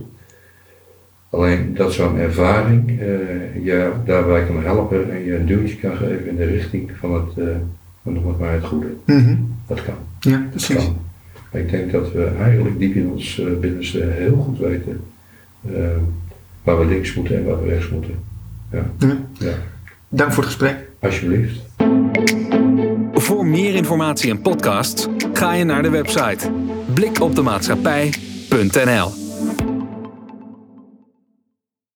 Alleen 1.29 1.73
dat 1.73 1.93
zo'n 1.93 2.17
ervaring 2.17 2.99
eh 2.99 3.65
je 3.65 3.91
daarbij 4.05 4.45
kan 4.45 4.63
helpen 4.63 5.11
en 5.11 5.23
je 5.23 5.35
een 5.35 5.45
duwtje 5.45 5.75
kan 5.75 5.95
geven 5.95 6.27
in 6.27 6.35
de 6.35 6.45
richting 6.45 6.91
van 6.99 7.13
het, 7.13 7.47
eh, 7.47 7.55
van 8.03 8.13
nog 8.13 8.39
maar 8.39 8.53
het 8.53 8.63
goede. 8.65 8.87
Mhm. 9.05 9.35
Dat 9.67 9.83
kan. 9.83 9.93
Ja, 10.19 10.37
Dat 10.37 10.49
precies. 10.49 10.75
kan. 10.75 10.97
Maar 11.51 11.61
ik 11.61 11.69
denk 11.69 11.91
dat 11.91 12.11
we 12.11 12.25
eigenlijk 12.41 12.79
diep 12.79 12.95
in 12.95 13.09
ons 13.09 13.39
eh, 13.39 13.45
binnenste 13.59 14.03
heel 14.03 14.35
goed 14.35 14.57
weten 14.59 15.01
eh, 15.73 15.73
waar 16.63 16.79
we 16.79 16.85
links 16.85 17.13
moeten 17.15 17.37
en 17.37 17.45
waar 17.45 17.63
we 17.63 17.69
rechts 17.69 17.89
moeten. 17.89 18.13
Ja, 18.71 18.85
Ja. 18.99 19.17
ja. 19.33 19.53
Dank 20.09 20.31
voor 20.33 20.43
het 20.43 20.51
gesprek. 20.51 20.87
alsjeblieft. 20.99 21.61
Voor 23.13 23.45
meer 23.45 23.75
informatie 23.75 24.29
en 24.29 24.41
podcasts 24.41 25.07
ga 25.33 25.53
je 25.53 25.63
naar 25.63 25.81
de 25.83 25.89
website 25.89 26.49
blikopdemaatschappij.nl 26.99 29.28